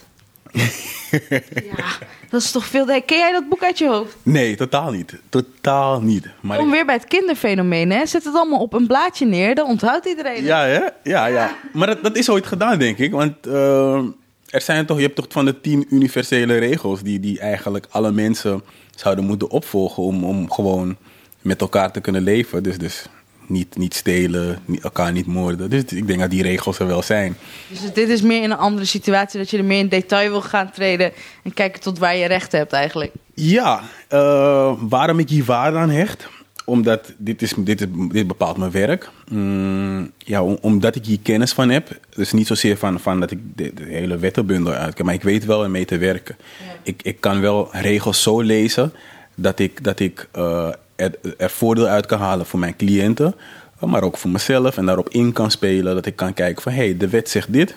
[0.50, 1.84] Ja,
[2.30, 2.84] dat is toch veel.
[2.86, 4.16] Ken jij dat boek uit je hoofd?
[4.22, 5.14] Nee, totaal niet.
[5.28, 6.26] Totaal niet.
[6.40, 8.06] Maar Kom ik- weer bij het kinderfenomeen, hè?
[8.06, 10.44] Zet het allemaal op een blaadje neer, dan onthoudt iedereen.
[10.44, 10.80] Ja, hè?
[11.02, 11.56] Ja, ja.
[11.72, 13.10] Maar dat, dat is ooit gedaan, denk ik.
[13.12, 14.02] Want eh,
[14.48, 18.12] er zijn toch, je hebt toch van de tien universele regels die, die eigenlijk alle
[18.12, 18.62] mensen
[18.94, 20.96] zouden moeten opvolgen om, om gewoon
[21.42, 22.62] met elkaar te kunnen leven.
[22.62, 23.06] Dus, dus
[23.48, 25.70] niet, niet stelen, niet, elkaar niet moorden.
[25.70, 27.36] Dus ik denk dat die regels er wel zijn.
[27.68, 30.42] Dus dit is meer in een andere situatie, dat je er meer in detail wil
[30.42, 31.12] gaan treden
[31.44, 33.12] en kijken tot waar je recht hebt eigenlijk.
[33.34, 36.28] Ja, eh, waarom ik hier waarde aan hecht?
[36.64, 39.10] Omdat dit, is, dit, is, dit bepaalt mijn werk.
[39.30, 41.98] Mm, ja, om- omdat ik hier kennis van heb.
[42.14, 45.04] Dus niet zozeer van, van dat ik de, de hele wettenbundel uitken.
[45.04, 46.36] Maar ik weet wel ermee te werken.
[46.82, 48.92] Ik, ik kan wel regels zo lezen
[49.34, 50.68] dat ik, dat ik eh,
[50.98, 53.34] er, er voordeel uit kan halen voor mijn cliënten.
[53.80, 54.76] Maar ook voor mezelf.
[54.76, 55.94] En daarop in kan spelen.
[55.94, 57.76] Dat ik kan kijken van hé, hey, de wet zegt dit.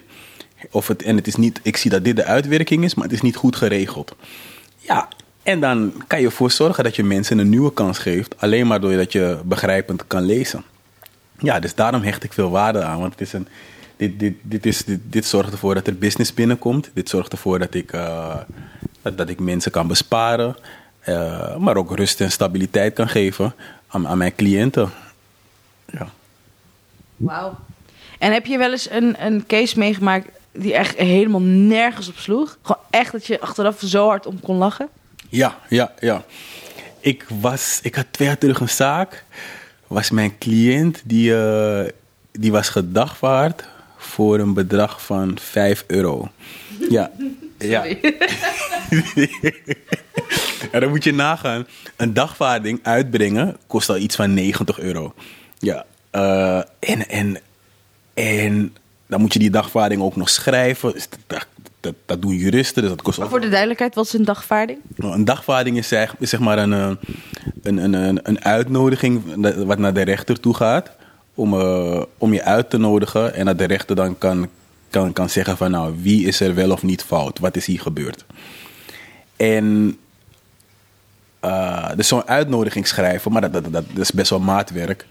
[0.71, 3.13] Of het, en het is niet, ik zie dat dit de uitwerking is, maar het
[3.13, 4.15] is niet goed geregeld.
[4.77, 5.07] Ja,
[5.43, 8.35] en dan kan je ervoor zorgen dat je mensen een nieuwe kans geeft.
[8.37, 10.63] Alleen maar doordat je begrijpend kan lezen.
[11.39, 12.99] Ja, dus daarom hecht ik veel waarde aan.
[12.99, 13.47] Want het is een,
[13.97, 16.91] dit, dit, dit, is, dit, zorgt ervoor dat er business binnenkomt.
[16.93, 18.35] Dit zorgt ervoor dat ik, eh,
[19.01, 20.55] dat ik mensen kan besparen.
[21.01, 23.53] Eh, maar ook rust en stabiliteit kan geven
[23.87, 24.89] aan, aan mijn cliënten.
[25.85, 26.09] Ja.
[27.17, 27.57] Wauw.
[28.19, 32.57] En heb je wel eens een, een case meegemaakt die echt helemaal nergens op sloeg?
[32.61, 34.89] Gewoon echt dat je achteraf zo hard om kon lachen?
[35.29, 36.23] Ja, ja, ja.
[36.99, 39.23] Ik, was, ik had twee jaar terug een zaak.
[39.87, 41.89] Was mijn cliënt die, eh,
[42.31, 43.63] die was gedagvaard
[43.97, 46.29] voor een bedrag van 5 euro.
[46.89, 47.11] Ja.
[47.61, 47.85] Ja.
[50.71, 51.67] En dan moet je nagaan.
[51.95, 55.13] Een dagvaarding uitbrengen kost al iets van 90 euro.
[55.59, 55.85] Ja.
[56.11, 57.37] eh, en, en,
[58.13, 58.75] en
[59.07, 60.93] dan moet je die dagvaarding ook nog schrijven.
[60.93, 61.47] Dus dat,
[61.79, 64.79] dat, dat doen juristen, dus dat kost ook Voor de duidelijkheid, wat is een dagvaarding?
[64.95, 66.91] nou, Een dagvaarding is zeg, is zeg maar een, eh,
[67.63, 69.21] een, een, een, een uitnodiging
[69.65, 70.91] wat naar de rechter toe gaat.
[71.35, 74.49] Om, eh, om je uit te nodigen en dat de rechter dan kan,
[74.91, 77.39] kan, kan zeggen van nou wie is er wel of niet fout.
[77.39, 78.25] Wat is hier gebeurd.
[79.35, 79.97] En
[81.39, 85.05] eh, dus zo'n uitnodiging schrijven, maar dat, dat, dat, dat is best wel maatwerk.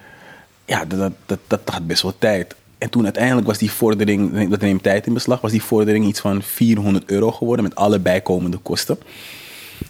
[0.65, 2.55] Ja, dat, dat, dat, dat gaat best wel tijd.
[2.79, 6.21] En toen uiteindelijk was die vordering, dat neemt tijd in beslag, was die vordering iets
[6.21, 8.99] van 400 euro geworden met alle bijkomende kosten.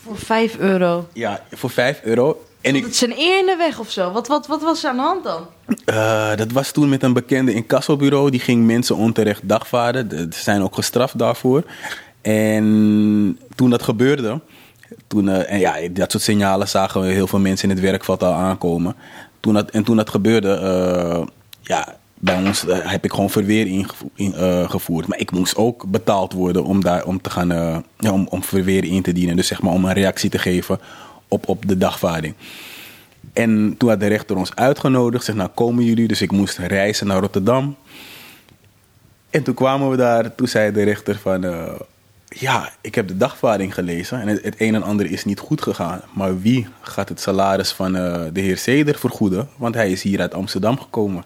[0.02, 1.08] Voor 5 euro.
[1.12, 2.44] Ja, voor 5 euro.
[2.60, 4.12] En Het ik, is zijn eer in de weg of zo.
[4.12, 5.46] Wat, wat, wat was er aan de hand dan?
[5.84, 8.30] eh, dat was toen met een bekende incassobureau.
[8.30, 10.08] Die ging mensen onterecht dagvaarden.
[10.08, 11.62] De- Ze zijn ook gestraft daarvoor.
[12.22, 14.40] En toen dat gebeurde...
[15.06, 18.22] Toen, eh, en ja, dat soort signalen zagen we heel veel mensen in het werkveld
[18.22, 18.94] al aankomen.
[19.40, 20.52] Toen dat, en toen dat gebeurde...
[20.54, 21.26] eh,
[21.60, 25.06] ja, bij ons heb ik gewoon verweer ingevo- in, eh, gevoerd.
[25.06, 27.48] Maar ik moest ook betaald worden om, daar, om, te gaan,
[27.98, 29.36] ja, om, om verweer in te dienen.
[29.36, 30.80] Dus zeg maar om een reactie te geven
[31.30, 32.34] op, op de dagvaarding.
[33.32, 35.24] En toen had de rechter ons uitgenodigd.
[35.24, 36.08] Zegt, nou komen jullie.
[36.08, 37.76] Dus ik moest reizen naar Rotterdam.
[39.30, 40.34] En toen kwamen we daar.
[40.34, 41.44] Toen zei de rechter van...
[41.44, 41.72] eh,
[42.28, 44.20] ja, ik heb de dagvaarding gelezen.
[44.20, 46.00] En het, het een en ander is niet goed gegaan.
[46.14, 49.48] Maar wie gaat het salaris van eh, de heer Zeder vergoeden?
[49.56, 51.24] Want hij is hier uit Amsterdam gekomen.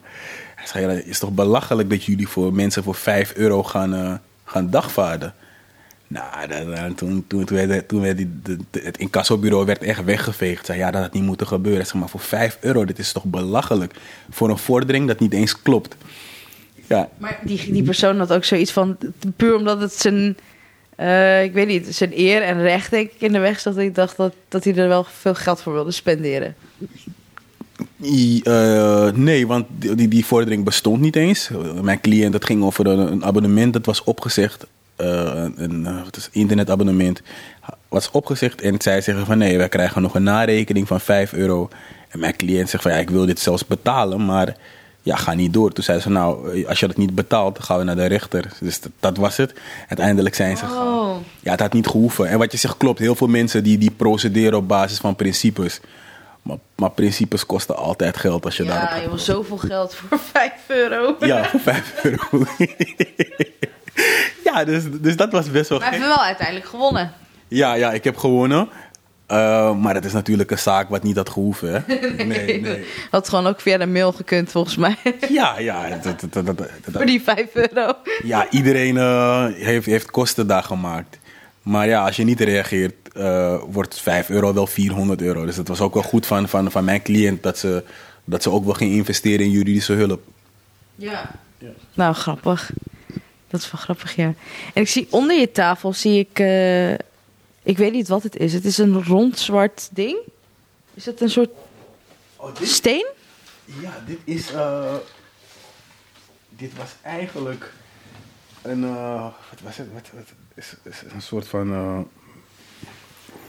[0.54, 4.12] Hij zei, ja, is toch belachelijk dat jullie voor mensen voor 5 euro gaan, eh,
[4.44, 5.34] gaan dagvaarden.
[6.06, 10.66] Nou, toen, toen, toen, werd, toen werd die, de, de- het incassobureau werd echt weggeveegd.
[10.66, 11.86] Zei, ja, dat had niet moeten gebeuren.
[11.86, 13.94] Zeg maar voor 5 euro, dit is toch belachelijk.
[14.30, 15.96] Voor een vordering dat niet eens klopt.
[16.88, 18.96] Ja, Maar die, die persoon had ook zoiets van...
[19.36, 20.36] Puur omdat het zijn...
[20.96, 23.78] eh, ik weet niet, zijn eer en recht denk ik in de weg zat.
[23.78, 26.54] Ik dacht dat, dat hij er wel veel geld voor wilde spenderen.
[28.02, 31.50] I- eh, nee, want die, die, die vordering bestond niet eens.
[31.82, 34.66] Mijn cliënt, dat ging over een, een abonnement dat was opgezegd.
[34.96, 37.22] Eh, een eh, wat is, internetabonnement
[37.88, 38.60] was opgezegd.
[38.60, 41.68] En zij zeggen van nee, wij krijgen nog een narekening van 5 euro.
[42.08, 44.56] En mijn cliënt zegt van ja, ik wil dit zelfs betalen, maar
[45.02, 45.72] ja, ga niet door.
[45.72, 48.06] Toen zei ze nou, eh, als je dat niet betaalt, dan gaan we naar de
[48.06, 48.52] rechter.
[48.60, 49.52] Dus dat, dat was het.
[49.88, 50.64] Uiteindelijk zijn ze.
[50.64, 51.16] Oh.
[51.40, 52.28] Ja, het had niet gehoeven.
[52.28, 52.98] En wat je zegt klopt.
[52.98, 55.80] Heel veel mensen die, die procederen op basis van principes.
[56.42, 59.04] Maar, maar principes kosten altijd geld als je daarop Ja, gaat.
[59.04, 61.16] joh, zoveel geld voor 5 euro.
[61.20, 62.26] Ja, voor 5 euro.
[64.44, 65.96] ja, dus, dus dat was best wel Maar gek.
[65.98, 67.12] heeft wel uiteindelijk gewonnen.
[67.48, 68.68] Ja, ja, ik heb gewonnen.
[69.26, 71.72] Eh, maar het is natuurlijk een zaak wat niet had gehoeven.
[71.86, 71.94] Hè?
[72.24, 72.84] Nee, nee.
[73.10, 74.96] Had gewoon ook via de mail gekund, volgens mij.
[75.28, 77.92] Ja, ja, dat, dat, dat, dat- dat- voor die 5 euro.
[78.22, 81.18] ja iedereen eh, heeft, heeft kosten daar gemaakt.
[81.62, 85.44] Maar ja, als je niet reageert, eh, wordt 5 euro wel 400 euro.
[85.46, 87.84] Dus het was ook wel goed van, van, van mijn cliënt dat ze,
[88.24, 90.22] dat ze ook wel ging investeren in juridische hulp.
[90.94, 91.30] Ja.
[91.94, 92.70] Nou, grappig.
[93.54, 94.34] Dat is wel grappig, ja.
[94.74, 96.38] En ik zie onder je tafel, zie ik...
[96.38, 96.92] eh,
[97.62, 98.52] ik weet niet wat het is.
[98.52, 100.18] Het is een rond zwart ding.
[100.94, 101.50] Is dat een soort
[102.36, 103.06] Oh, steen?
[103.80, 104.52] Ja, dit is.
[104.52, 104.94] eh,
[106.48, 107.72] dit was eigenlijk
[108.62, 108.84] een.
[108.84, 109.92] eh, wat was het?
[109.92, 111.72] Wat, wat, is, is een soort van.
[111.72, 111.98] eh,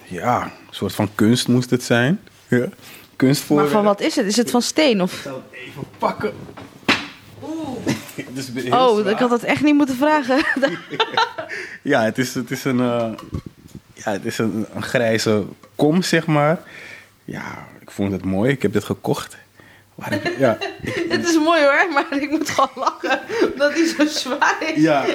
[0.07, 2.21] ja, een soort van kunst moest het zijn.
[2.47, 2.67] Ja.
[3.15, 3.55] Kunst voor.
[3.55, 4.25] Maar van wat is het?
[4.25, 4.95] Is het van steen?
[4.95, 5.19] Ik Of...
[5.23, 6.33] zal het even pakken.
[7.43, 7.77] Oeh.
[8.35, 9.11] Dus Oh, zwaar.
[9.11, 10.43] ik had dat echt niet moeten vragen.
[11.81, 12.79] Ja, het is, het is een.
[12.79, 13.11] eh,
[13.93, 15.43] ja, het is een, een grijze
[15.75, 16.59] kom, zeg maar.
[17.25, 18.51] Ja, ik vond het mooi.
[18.51, 19.37] Ik heb dit gekocht.
[19.95, 20.57] Maar ik- ja,
[21.09, 23.19] het is mooi hoor, maar ik moet gewoon lachen.
[23.53, 24.81] Omdat hij zo zwaar is.
[24.81, 25.05] Ja,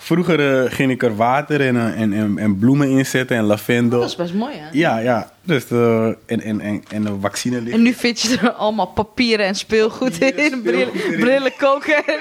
[0.00, 3.44] vroeger eh, ging ik er water en, eh, en, en, en bloemen in zetten en
[3.44, 4.00] lavendel.
[4.00, 4.68] Dat is best mooi, hè?
[4.72, 5.32] Ja, ja.
[5.42, 7.70] Dus de, en, en, en, en de vaccine.
[7.70, 10.62] En nu vind je er allemaal papieren en speelgoed Papieren, in.
[10.62, 11.20] Brillen, speelgoed erin.
[11.20, 12.04] brillen koken.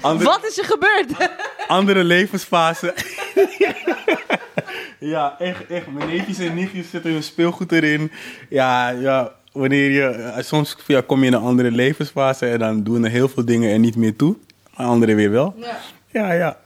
[0.00, 1.30] Andere, Wat is er gebeurd?
[1.66, 2.94] andere levensfase.
[4.98, 5.86] ja, echt, echt.
[5.92, 8.10] Mijn neefjes en nichtjes zetten hun speelgoed erin.
[8.48, 9.32] Ja, ja.
[9.52, 13.10] Wanneer je, eh, soms ja, kom je in een andere levensfase en dan doen er
[13.10, 14.36] heel veel dingen er niet meer toe.
[14.76, 15.54] Maar anderen weer wel.
[15.58, 15.78] Ja.
[16.16, 16.60] Ja, ja.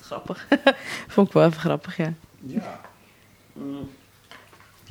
[0.00, 0.46] Grappig.
[1.12, 2.12] Vond ik wel even grappig, ja.
[2.40, 2.80] Ja.
[3.52, 3.90] Mm.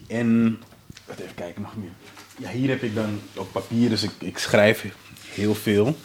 [0.08, 0.60] En,
[1.06, 1.90] wat even kijken nog meer.
[2.38, 4.86] Ja, hier heb ik dan op papier, dus ik, ik schrijf
[5.30, 5.96] heel veel.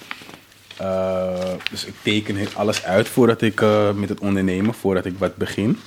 [0.76, 5.37] Eh, dus ik teken alles uit voordat ik eh, met het ondernemen, voordat ik wat
[5.37, 5.78] begin.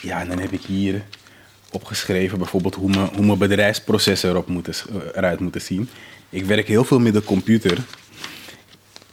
[0.00, 1.02] Ja, en dan heb ik hier
[1.70, 5.88] opgeschreven bijvoorbeeld hoe mijn, hoe mijn bedrijfsprocessen erop moeten, eh, eruit moeten zien.
[6.28, 7.78] Ik werk heel veel met de computer.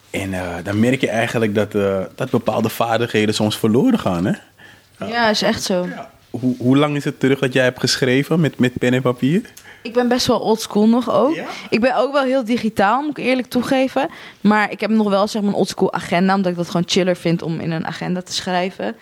[0.09, 4.25] En eh, dan merk je eigenlijk dat, eh, dat bepaalde vaardigheden soms verloren gaan.
[4.25, 4.33] Hè?
[5.05, 5.87] Ja, is echt zo.
[6.29, 9.41] Hoe, hoe lang is het terug dat jij hebt geschreven met, met pen en papier?
[9.81, 11.35] Ik ben best wel oldschool nog ook.
[11.35, 11.45] Ja?
[11.69, 14.09] Ik ben ook wel heel digitaal, moet ik eerlijk toegeven.
[14.41, 17.15] Maar ik heb nog wel zeg maar een oldschool agenda, omdat ik dat gewoon chiller
[17.15, 18.95] vind om in een agenda te schrijven.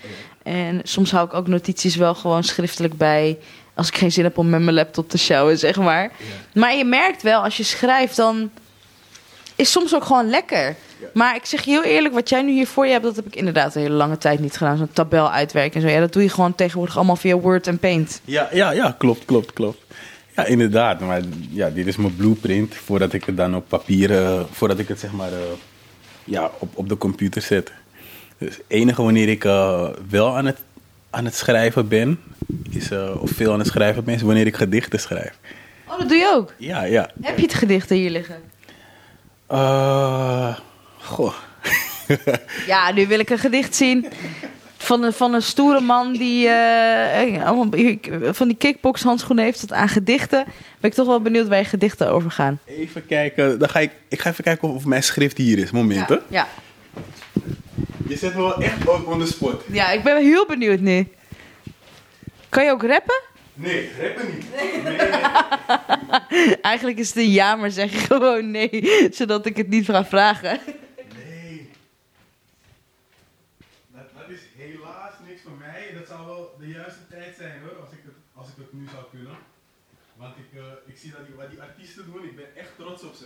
[0.43, 3.38] En soms hou ik ook notities wel gewoon schriftelijk bij.
[3.74, 6.12] Als ik geen zin heb om met mijn laptop te sjouwen, zeg maar.
[6.53, 8.49] Maar je merkt wel, als je schrijft, dan
[9.56, 10.76] is soms ook gewoon lekker.
[11.14, 13.26] Maar ik zeg je heel eerlijk, wat jij nu hier voor je hebt, dat heb
[13.26, 14.78] ik inderdaad een hele lange tijd niet gedaan.
[14.78, 15.93] Zo'n tabel uitwerken en zo.
[15.93, 18.22] Ja, dat doe je gewoon tegenwoordig allemaal via Word en Paint.
[18.26, 19.84] Ja, ja, ja, klopt, klopt, klopt.
[20.36, 20.99] Ja, inderdaad.
[20.99, 24.99] Maar ja, dit is mijn blueprint voordat ik het dan op papier, voordat ik het
[24.99, 25.39] zeg maar eh,
[26.24, 27.72] ja, op, op de computer zet.
[28.38, 30.58] Dus het enige wanneer ik eh, wel aan het,
[31.10, 32.20] aan het schrijven ben,
[32.70, 35.38] is, eh, of veel aan het schrijven ben, is wanneer ik gedichten schrijf.
[35.88, 36.53] Oh, dat doe je ook.
[36.58, 37.10] Ja, ja.
[37.22, 38.41] Heb je het gedicht hier liggen?
[39.47, 40.58] Eh,
[41.06, 41.34] goh.
[42.68, 44.06] Ja, nu wil ik een gedicht zien.
[44.78, 47.70] Van een, van een stoere man die eh, allemaal
[48.34, 50.43] van die kickboxhandschoenen heeft tot aan gedichten.
[50.80, 52.60] Ben ik toch wel benieuwd waar je gedichten over gaan.
[52.66, 53.60] Even kijken.
[53.60, 55.72] Dan ga ik, ik ga even kijken of, of mijn schrift hier is.
[55.72, 56.18] Moment, hè?
[56.28, 56.47] Ja.
[58.08, 59.64] Je zet me wel echt ook on the spot.
[59.72, 61.08] ja, ik ben heel benieuwd nu.
[62.49, 63.22] Kan je ook rappen?
[63.53, 64.45] Nee, rappen niet.
[66.62, 70.60] Eigenlijk is het een ja, maar zeg gewoon nee, zodat ik het niet ga vragen.
[71.26, 71.70] Nee.
[73.93, 75.93] Dat, dat is helaas niks voor mij.
[75.97, 78.88] Dat zou wel de juiste tijd zijn hoor, als ik het, als ik het nu
[78.91, 79.38] zou kunnen.
[80.16, 83.03] Want ik, eh, ik zie dat die, wat die artiesten doen, ik ben echt trots
[83.03, 83.26] op ze.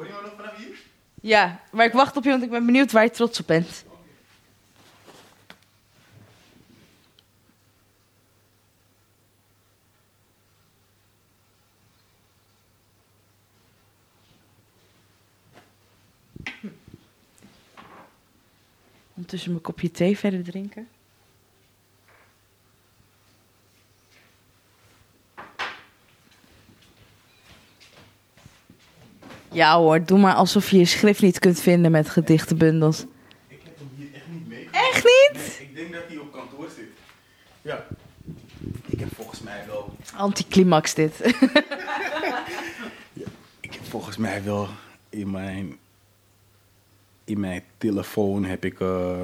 [0.00, 0.78] Hoor je me nog vanaf hier?
[1.20, 3.84] Ja, maar ik wacht op je, want ik ben benieuwd waar je trots op bent.
[19.14, 20.88] Ondertussen mijn kopje thee verder drinken.
[29.52, 33.04] Ja hoor, doe maar alsof je je schrift niet kunt vinden met gedichtenbundels.
[33.48, 34.68] Ik heb hem hier echt niet mee.
[34.72, 35.58] Echt niet?
[35.58, 36.84] Nee, ik denk dat hij op kantoor zit.
[37.62, 37.86] Ja.
[38.86, 39.96] Ik heb volgens mij wel...
[40.16, 41.12] Anticlimax dit.
[43.60, 44.68] Ik heb volgens mij wel
[45.08, 45.78] in mijn...
[47.24, 48.80] In mijn telefoon heb ik...
[48.80, 49.20] eh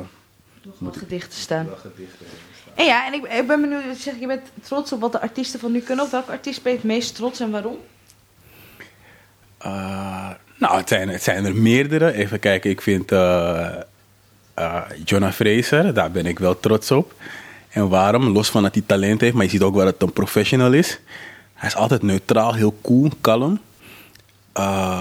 [0.79, 1.69] Wat gedichten staan.
[1.77, 2.75] gedichten staan.
[2.75, 5.21] En ja, en ik, ik ben benieuwd, je zegt, je bent trots op wat de
[5.21, 6.05] artiesten van nu kunnen.
[6.05, 7.77] Op welke artiest ben je het meest trots en waarom?
[9.67, 12.13] Uh, nou, het zijn, er meerdere.
[12.13, 13.73] Even kijken, ik vind uh,
[15.05, 17.15] Jonah Fraser, daar ben ik wel trots op.
[17.69, 18.29] En waarom?
[18.29, 21.01] Los van dat hij talent heeft, maar je ziet ook wel dat een professional is.
[21.55, 23.61] Hij is altijd neutraal, heel cool, kalm.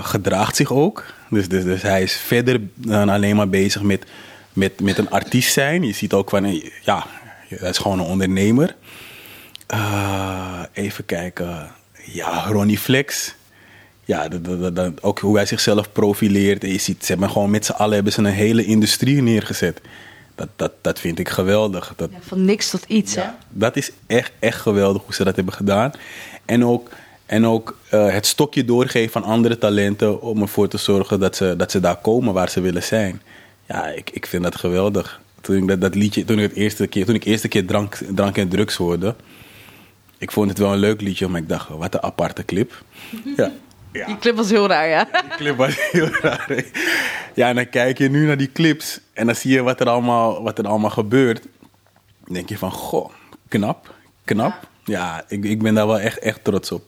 [0.01, 1.03] Gedraagt zich ook.
[1.29, 4.05] Dus, dus, dus hij is verder dan alleen maar bezig met,
[4.53, 5.83] met, met een artiest zijn.
[5.83, 7.05] Je ziet ook van, ja,
[7.47, 8.75] hij is gewoon een ondernemer.
[10.73, 11.71] Even kijken.
[12.05, 13.35] Ja, Ronnie Flex
[14.05, 14.27] ja,
[14.73, 16.63] dat, ook hoe hij zichzelf profileert.
[16.63, 19.81] En je ziet, ze hebben gewoon met z'n allen hebben ze een hele industrie neergezet.
[20.35, 21.93] Dat, dat, dat vind ik geweldig.
[21.95, 23.29] Dat, ja, van niks tot iets, ja, hè?
[23.49, 25.91] Dat is echt, echt geweldig hoe ze dat hebben gedaan.
[26.45, 26.89] En ook,
[27.25, 31.53] en ook uh, het stokje doorgeven van andere talenten om ervoor te zorgen dat ze,
[31.57, 33.21] dat ze daar komen waar ze willen zijn.
[33.67, 35.21] Ja, ik, ik vind dat geweldig.
[35.41, 37.97] Toen ik dat, dat liedje, toen ik, het eerste keer, toen ik eerste keer drank,
[38.15, 39.15] drank en drugs hoorde,
[40.17, 42.83] ik vond het wel een leuk liedje, maar ik dacht, wat een aparte clip.
[43.35, 43.51] Ja.
[43.95, 44.05] Ja.
[44.05, 45.03] Die clip was heel raar, ja.
[45.03, 46.63] Die clip was heel raar.
[47.33, 49.89] Ja, en dan kijk je nu naar die clips en dan zie je wat er
[49.89, 51.41] allemaal, wat er allemaal gebeurt.
[52.23, 53.09] Dan denk je van, goh,
[53.47, 53.93] knap,
[54.25, 54.67] knap.
[54.83, 56.83] Ja, ik, ik ben daar wel echt, echt trots op.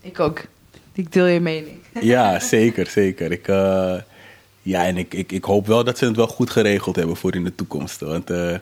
[0.00, 0.44] Ik ook.
[0.92, 1.78] Ik deel je mening.
[2.00, 3.32] Ja, zeker, zeker.
[3.32, 3.94] Ik, uh,
[4.62, 7.34] ja, en ik, ik, ik hoop wel dat ze het wel goed geregeld hebben voor
[7.34, 8.00] in de toekomst.
[8.00, 8.54] Want uh,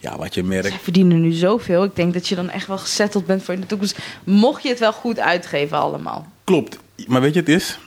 [0.00, 0.66] ja, wat je merkt...
[0.66, 1.84] Ze verdienen nu zoveel.
[1.84, 3.98] Ik denk dat je dan echt wel gezetteld bent voor in de toekomst.
[4.24, 6.31] Mocht je het wel goed uitgeven allemaal.
[6.44, 6.78] Klopt.
[7.06, 7.78] Maar weet je, het is...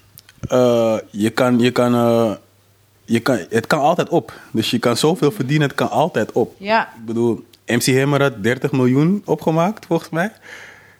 [0.51, 1.60] Uh, je kan...
[1.60, 2.32] Je kan uh,
[3.06, 4.34] je kan, het kan altijd op.
[4.51, 6.56] Dus je kan zoveel verdienen, het kan altijd op.
[6.58, 6.93] Ja.
[6.95, 10.32] Ik bedoel, MC Hammer had 30 miljoen opgemaakt, volgens mij.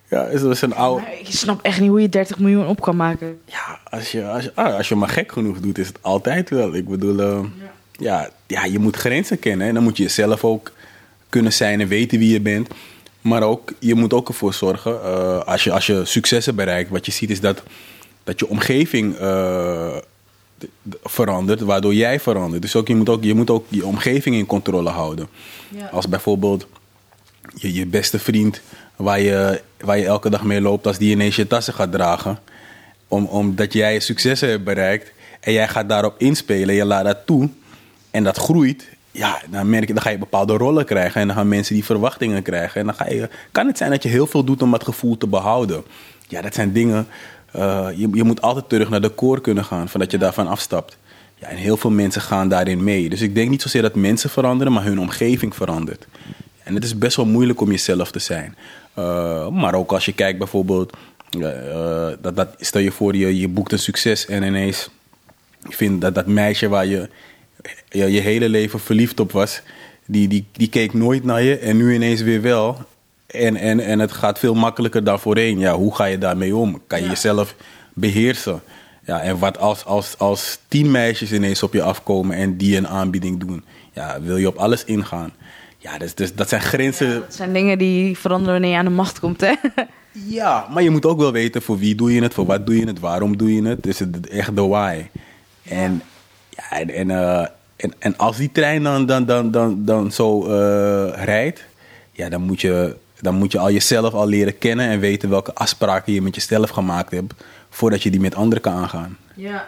[0.10, 1.02] Ja, is dat een oude...
[1.02, 3.40] Maar ik snap echt niet hoe je 30 miljoen op kan maken.
[3.46, 6.50] Ja, als je, als je, ah, als je maar gek genoeg doet, is het altijd
[6.50, 6.76] wel.
[6.76, 7.72] Ik bedoel, uh, ja.
[7.98, 9.68] Ja, ja, je moet grenzen kennen.
[9.68, 10.72] En dan moet je jezelf ook
[11.30, 12.68] kunnen zijn en weten wie je bent.
[13.26, 17.06] Maar ook, je moet ook ervoor zorgen, uh, als, je, als je successen bereikt, wat
[17.06, 17.64] je ziet is dat,
[18.24, 19.96] dat je omgeving uh,
[21.04, 22.62] verandert, waardoor jij verandert.
[22.62, 25.28] Dus ook, je, moet ook, je moet ook je omgeving in controle houden.
[25.70, 25.88] Ja.
[25.88, 26.68] Als bijvoorbeeld
[27.56, 28.62] je, je beste vriend,
[28.96, 32.40] waar je, waar je elke dag mee loopt, als die ineens je tassen gaat dragen,
[33.08, 37.50] om, omdat jij successen hebt bereikt en jij gaat daarop inspelen, je laat dat toe
[38.12, 41.22] en dat groeit, ja, dan merk je, dan ga je bepaalde rollen krijgen.
[41.22, 42.80] En dan gaan mensen die verwachtingen krijgen.
[42.80, 45.18] En dan ga je, kan het zijn dat je heel veel doet om dat gevoel
[45.18, 45.84] te behouden.
[46.28, 47.08] Ja, dat zijn dingen.
[47.56, 50.98] Uh, je, je moet altijd terug naar de core kunnen gaan, voordat je daarvan afstapt.
[51.36, 53.10] Ja, en heel veel mensen gaan daarin mee.
[53.10, 56.08] Dus ik denk niet zozeer dat mensen veranderen, maar hun omgeving verandert.
[56.64, 58.56] En het is best wel moeilijk om jezelf te zijn.
[59.00, 60.98] Uh, maar ook als je kijkt bijvoorbeeld,
[61.38, 64.90] uh, dat, dat, stel je voor je, je boekt een succes en ineens
[65.70, 67.10] je vindt dat dat meisje waar je
[67.96, 69.62] je, je hele leven verliefd op was,
[70.06, 72.78] die, die, die keek nooit naar je en nu ineens weer wel.
[73.28, 75.60] En, en, en het gaat veel makkelijker dan voorheen.
[75.60, 76.82] Ja, hoe ga je daarmee om?
[76.88, 77.12] Kan je ja.
[77.12, 77.56] jezelf
[77.94, 78.62] beheersen?
[79.06, 82.88] Ja, en wat als, als, als tien meisjes ineens op je afkomen en die een
[82.88, 83.64] aanbieding doen?
[83.94, 85.34] Ja, wil je op alles ingaan?
[85.78, 87.08] Ja, dus, dus dat zijn grenzen.
[87.08, 89.54] Ja, dat zijn dingen die veranderen wanneer je aan de macht komt, hè?
[90.28, 92.80] Ja, maar je moet ook wel weten voor wie doe je het, voor wat doe
[92.80, 93.84] je het, waarom doe je het.
[93.84, 95.08] Dus het, echt de why.
[95.64, 96.02] En,
[96.50, 97.46] ja, en, en, uh,
[97.86, 101.64] en, en, als die trein dan, dan, dan, dan, dan zo uh, rijdt,
[102.12, 105.54] ja, dan moet, je, dan moet je al jezelf al leren kennen en weten welke
[105.54, 107.34] afspraken je met jezelf gemaakt hebt,
[107.70, 109.18] voordat je die met anderen kan aangaan.
[109.36, 109.68] Ja,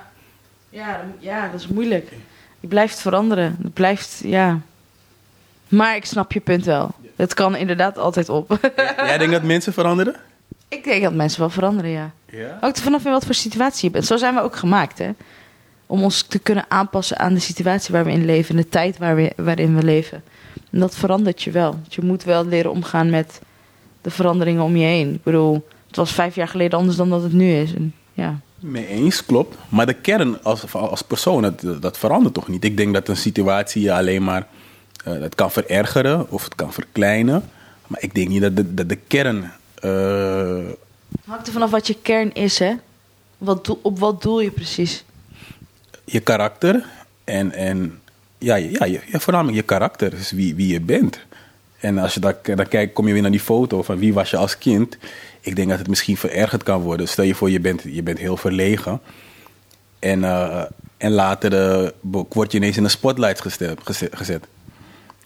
[0.70, 2.12] ja, ja dat is moeilijk.
[2.60, 3.58] Je blijft veranderen.
[3.64, 4.60] Het blijft, ja.
[5.68, 6.96] Maar ik snap je punt wel.
[7.16, 8.60] Het kan inderdaad altijd op.
[8.76, 10.16] Ja, jij denkt dat mensen veranderen?
[10.68, 12.12] Ik denk dat mensen wel veranderen, ja.
[12.26, 12.58] ja?
[12.62, 14.06] Ook vanaf in wat voor situatie je bent.
[14.06, 15.12] Zo zijn we ook gemaakt, hè.
[15.88, 18.56] Om ons te kunnen aanpassen aan de situatie waar we in leven.
[18.56, 20.24] En de tijd waar we, waarin we leven.
[20.72, 21.80] En dat verandert je wel.
[21.90, 23.42] Je moet wel leren omgaan met
[24.02, 25.14] de veranderingen om je heen.
[25.14, 27.74] Ik bedoel, het was vijf jaar geleden anders dan dat het nu is.
[27.74, 28.40] En, ja.
[28.60, 29.58] Mee eens, klopt.
[29.70, 32.64] Maar de kern als, als persoon, dat, dat verandert toch niet?
[32.64, 34.48] Ik denk dat een situatie je alleen maar...
[35.08, 37.50] Uh, dat kan verergeren of het kan verkleinen.
[37.88, 39.52] Maar ik denk niet dat de, dat de kern...
[39.84, 40.60] Uh...
[41.26, 42.74] Hangt er vanaf wat je kern is, hè?
[43.38, 45.04] Wat doel, op wat doel je precies?
[46.10, 46.86] Je karakter
[47.24, 48.00] en, en
[48.38, 51.20] ja, ja, voornamelijk je karakter, dus wie, wie je bent.
[51.80, 54.30] En als je dan, dan kijkt, kom je weer naar die foto van wie was
[54.30, 54.98] je als kind.
[55.42, 57.08] Ik denk dat het misschien verergerd kan worden.
[57.08, 59.02] Stel je voor, je bent, je bent heel verlegen.
[60.00, 60.64] En, eh,
[60.98, 64.46] en later bo- word je ineens in de spotlights gesteld- geze- gezet.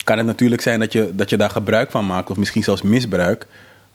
[0.04, 2.82] Kan het natuurlijk zijn dat je, dat je daar gebruik van maakt, of misschien zelfs
[2.82, 3.48] misbruik.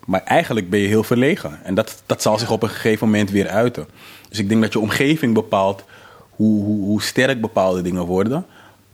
[0.05, 1.59] Maar eigenlijk ben je heel verlegen.
[1.63, 3.87] En dat, dat zal zich op een gegeven moment weer uiten.
[4.29, 5.85] Dus ik denk dat je omgeving bepaalt
[6.37, 8.47] hoe, hoe, hoe sterk bepaalde dingen worden.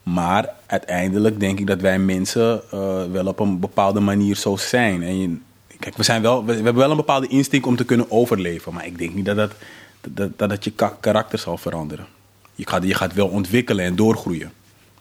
[0.02, 5.02] Maar uiteindelijk denk ik dat wij mensen eh, wel op een bepaalde manier zo zijn.
[5.02, 5.36] En je,
[5.78, 8.72] kijk, we, zijn wel, we, we hebben wel een bepaalde instinct om te kunnen overleven.
[8.72, 9.52] Maar ik denk niet dat dat,
[10.00, 12.06] dat, dat, dat je ka- karakter zal veranderen.
[12.54, 14.52] Je gaat, je gaat wel ontwikkelen en doorgroeien.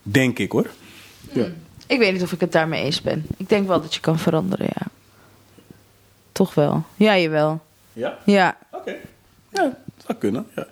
[0.02, 0.70] Denk ik hoor.
[1.32, 1.46] Ja.
[1.88, 3.26] Ik weet niet of ik het daarmee eens ben.
[3.38, 4.88] Ik denk wel dat je kan veranderen, ja.
[6.32, 6.84] Toch wel.
[6.96, 7.60] Ja, jawel.
[7.94, 8.18] Ja?
[8.26, 8.58] Ja.
[8.72, 8.96] Oké.
[9.50, 10.48] Ja, dat zou kunnen.
[10.56, 10.68] Ja.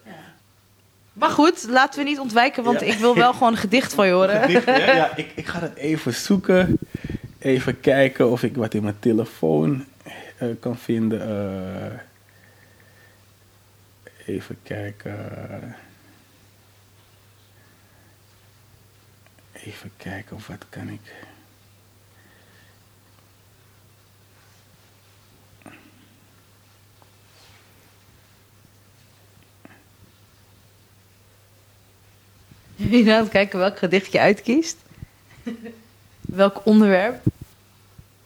[1.19, 2.85] Maar goed, laten we niet ontwijken, want Ja.
[2.85, 4.41] ik wil wel gewoon een gedicht van je horen.
[4.41, 4.65] Gedicht?
[4.65, 6.77] Ja, ik, ik ga het even zoeken.
[7.39, 9.85] Even kijken of ik wat in mijn telefoon
[10.37, 11.21] eh, kan vinden.
[11.21, 11.99] Eh,
[14.35, 15.15] even kijken.
[19.53, 21.13] Even kijken of wat kan ik.
[32.89, 34.77] Je het kijken welk gedicht je uitkiest?
[36.21, 37.23] Welk onderwerp?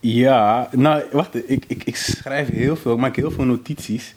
[0.00, 1.50] Ja, nou, wacht.
[1.50, 2.92] Ik, ik, ik schrijf heel veel.
[2.92, 4.14] Ik maak heel veel notities.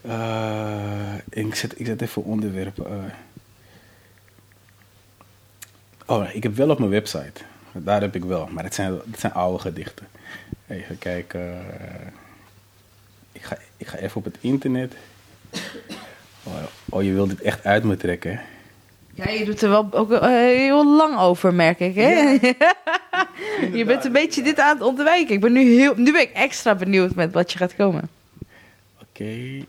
[0.00, 2.86] Eh, ik, zet, ik zet even onderwerpen.
[2.86, 3.14] eh.
[6.06, 7.40] Oh, ik heb wel op mijn website.
[7.72, 8.46] Daar heb ik wel.
[8.46, 10.06] Maar het zijn, het zijn oude gedichten.
[10.66, 11.64] Even kijken.
[13.32, 14.94] Ik ga, ik ga even op het internet.
[16.42, 16.54] Oh,
[16.88, 18.40] oh, je wilt dit echt uit me trekken?
[19.14, 21.94] Ja, je doet er wel ook eh, heel lang over, merk ik.
[21.94, 22.38] Hè?
[23.78, 25.34] je bent een beetje dit aan het ontwijken.
[25.34, 28.08] Ik ben nu, heel, nu ben ik extra benieuwd met wat je gaat komen.
[29.00, 29.64] Oké.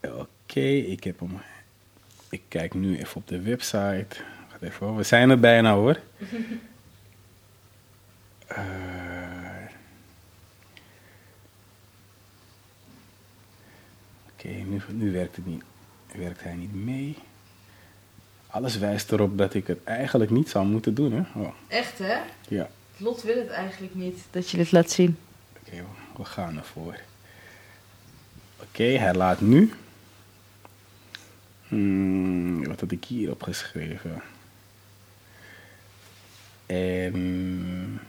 [0.00, 1.40] Oké, ik heb hem.
[2.28, 4.16] Ik kijk nu even op de website.
[4.48, 4.96] Wacht even, hoor.
[4.96, 5.98] we zijn er bijna hoor.
[8.46, 8.56] Eh.
[14.32, 15.62] Oké, nu, nu werkt het niet.
[16.16, 17.16] Werkt hij niet mee.
[18.46, 21.40] Alles wijst erop dat ik het eigenlijk niet zou moeten doen, hè?
[21.40, 22.18] Oh, Echt, hè?
[22.48, 22.68] ja.
[22.96, 25.18] Lot wil het eigenlijk niet dat je dit laat zien.
[25.60, 25.84] Oké,
[26.16, 27.00] we gaan ervoor.
[28.62, 29.72] Oké, hij laat nu.
[31.68, 34.22] Hmm, wat had ik hier opgeschreven?
[36.66, 38.00] En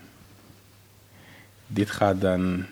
[1.66, 2.66] dit gaat dan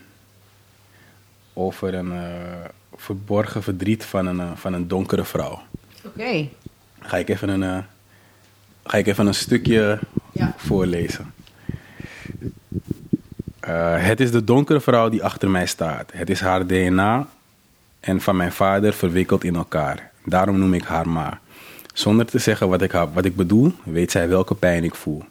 [1.53, 2.65] over een eh,
[3.01, 5.61] verborgen verdriet van een, eh, van een donkere vrouw.
[6.05, 6.49] Oké.
[7.01, 7.79] Ga ik even een, eh,
[8.85, 9.99] ga ik even een stukje
[10.33, 10.55] Ja.
[10.57, 11.33] voorlezen.
[13.61, 16.11] Eh, het is de donkere vrouw die achter mij staat.
[16.13, 17.27] Het is haar DNA
[18.01, 20.11] en van mijn vader verwikkeld in elkaar.
[20.25, 21.39] Daarom noem ik haar Ma.
[21.95, 25.25] Zonder te zeggen wat ik, wat ik bedoel, weet zij welke pijn ik voel.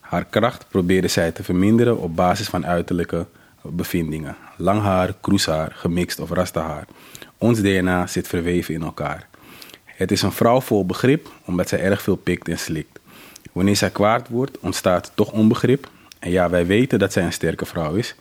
[0.00, 3.26] Haar kracht probeerde zij te verminderen op basis van uiterlijke
[3.62, 4.36] bevindingen.
[4.60, 6.86] Lang haar, kroeshaar, gemixt of rastahaar.
[7.38, 9.28] Ons DNA zit verweven in elkaar.
[9.84, 12.98] Het is een vrouw vol begrip, omdat zij erg veel pikt en slikt.
[13.52, 15.88] Wanneer zij kwaad wordt, ontstaat toch onbegrip.
[16.18, 18.14] En ja, wij weten dat zij een sterke vrouw is.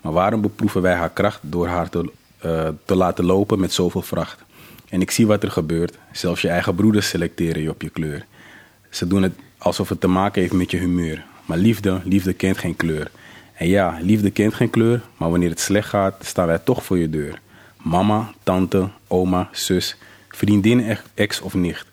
[0.00, 4.02] Maar waarom beproeven wij haar kracht door haar te, eh, te laten lopen met zoveel
[4.02, 4.44] vracht?
[4.88, 5.98] En ik zie wat er gebeurt.
[6.12, 8.26] Zelfs je eigen broeders selecteren je op je kleur.
[8.90, 11.24] Ze doen het alsof het te maken heeft met je humeur.
[11.44, 13.10] Maar liefde, liefde kent geen kleur.
[13.62, 16.98] En ja, liefde kent geen kleur, maar wanneer het slecht gaat, staan wij toch voor
[16.98, 17.40] je deur.
[17.82, 19.96] Mama, tante, oma, zus,
[20.28, 21.86] vriendin, ex- of nicht.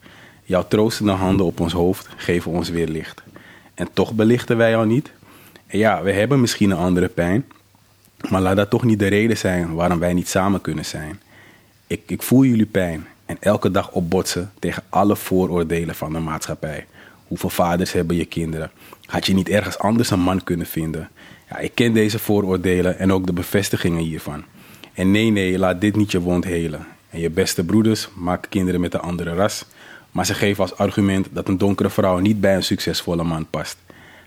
[0.44, 3.22] Jouw troostende handen op ons hoofd geven ons weer licht.
[3.74, 5.12] En toch belichten wij jou niet.
[5.68, 7.46] En ja, we hebben misschien een andere pijn,
[8.30, 11.22] maar laat dat toch niet de reden zijn waarom wij niet samen kunnen zijn.
[11.88, 16.86] Ik, ik voel jullie pijn en elke dag opbotsen tegen alle vooroordelen van de maatschappij.
[17.28, 18.72] Hoeveel vaders hebben je kinderen?
[19.10, 21.10] Had je niet ergens anders een man kunnen vinden?
[21.50, 24.44] Ja, ik ken deze vooroordelen en ook de bevestigingen hiervan.
[24.94, 26.88] En nee, nee, laat dit niet je wond helen.
[27.10, 29.66] En je beste broeders maken kinderen met een andere ras.
[30.12, 33.78] Maar ze geven als argument dat een donkere vrouw niet bij een succesvolle man past.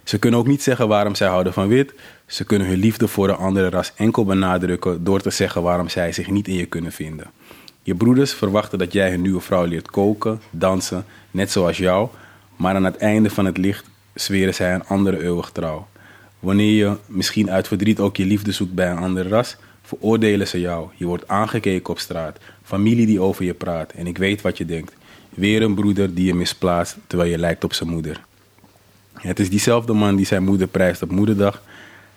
[0.04, 1.94] Ze kunnen ook niet zeggen waarom zij houden van wit.
[2.26, 6.12] Ze kunnen hun liefde voor een andere ras enkel benadrukken door te zeggen waarom zij
[6.12, 7.30] zich niet in je kunnen vinden.
[7.82, 12.08] Je broeders verwachten dat jij hun nieuwe vrouw leert koken, dansen, net zoals jou.
[12.56, 15.86] Maar aan het einde van het licht zweren zij een andere eeuwig trouw.
[16.38, 20.60] Wanneer je misschien uit verdriet ook je liefde zoekt bij een andere ras, veroordelen ze
[20.60, 20.88] jou.
[20.96, 24.64] Je wordt aangekeken op straat, familie die over je praat en ik weet wat je
[24.64, 24.92] denkt.
[25.30, 28.20] Weer een broeder die je misplaatst terwijl je lijkt op zijn moeder.
[29.12, 31.62] Het is diezelfde man die zijn moeder prijst op moederdag.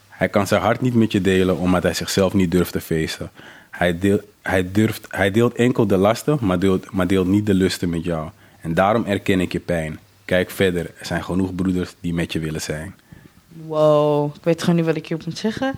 [0.10, 3.32] Hij kan zijn hart niet met je delen omdat hij zichzelf niet durft te feesten.
[3.70, 7.54] Hij, deelt, hij, durft, hij deelt enkel de lasten, maar deelt, maar deelt niet de
[7.54, 8.30] lusten met jou.
[8.62, 10.00] En daarom erken ik je pijn.
[10.26, 12.96] Kijk verder, er zijn genoeg broeders die met je willen zijn.
[13.66, 15.74] Wow, ik weet gewoon niet wat ik hierop moet zeggen.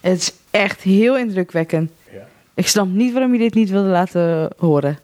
[0.00, 1.90] Het is echt heel indrukwekkend.
[2.12, 2.28] Ja.
[2.54, 4.98] Ik snap niet waarom je dit niet wilde laten horen.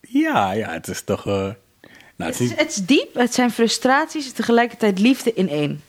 [0.00, 1.26] Ja, ja, het is toch.
[1.26, 1.32] eh,
[2.16, 5.80] nou, het is het is diep, het zijn frustraties en tegelijkertijd liefde in één.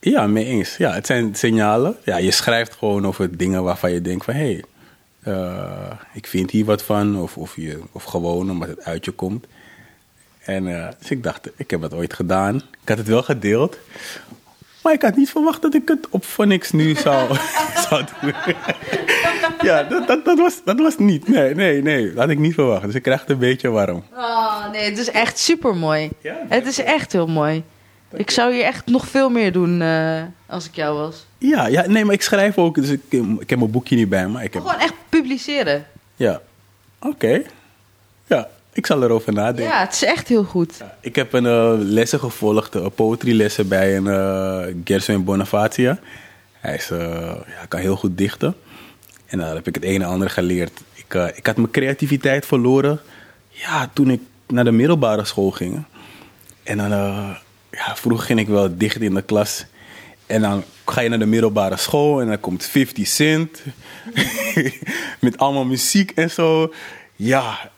[0.00, 0.76] ja, mee eens.
[0.76, 1.96] Ja, het zijn signalen.
[2.04, 4.64] Ja, je schrijft gewoon over dingen waarvan je denkt van hé, hey,
[5.34, 7.16] eh, ik vind hier wat van.
[7.20, 9.46] Of, of, je, of gewoon omdat het uit je komt.
[10.48, 12.54] En eh, dus ik dacht, ik heb het ooit gedaan.
[12.56, 13.78] Ik had het wel gedeeld.
[14.82, 17.36] Maar ik had niet verwacht dat ik het op voor niks nu zou,
[17.88, 18.32] zou doen.
[19.60, 21.28] ja, dat, dat, dat, was, dat was niet.
[21.28, 22.06] Nee, nee, nee.
[22.08, 22.84] Dat had ik niet verwacht.
[22.84, 24.02] Dus ik krijg het een beetje warm.
[24.14, 26.10] Oh nee, het is echt super mooi.
[26.20, 27.62] Ja, het is echt heel mooi.
[28.12, 31.26] Ik zou hier echt nog veel meer doen eh, als ik jou was.
[31.38, 32.74] Ja, ja, nee, maar ik schrijf ook.
[32.74, 33.02] Dus ik,
[33.38, 34.42] ik heb mijn boekje niet bij me.
[34.42, 35.86] Ik heb, Gewoon echt publiceren.
[36.16, 36.40] ja,
[37.00, 37.42] oké.
[38.26, 38.48] Ja,
[38.78, 39.64] ik zal erover nadenken.
[39.64, 40.82] Ja, het is echt heel goed.
[41.00, 45.98] Ik heb een eh, lessen gevolgd, uh, poëtrielessen bij een uh, Gerson Bonavacia.
[46.52, 46.98] Hij is, uh,
[47.46, 48.54] ja, kan heel goed dichten.
[49.26, 50.80] En daar heb ik het een en ander geleerd.
[50.94, 53.00] Ik, ik had mijn creativiteit verloren
[53.48, 55.84] ja, toen ik naar de middelbare school ging.
[56.62, 56.90] En dan,
[57.70, 59.64] ja, vroeger ging ik wel dicht in de klas.
[60.26, 63.62] En dan ga je naar de middelbare school en dan komt 50 Cent.
[65.20, 66.72] met allemaal muziek en zo.
[67.16, 67.70] Ja,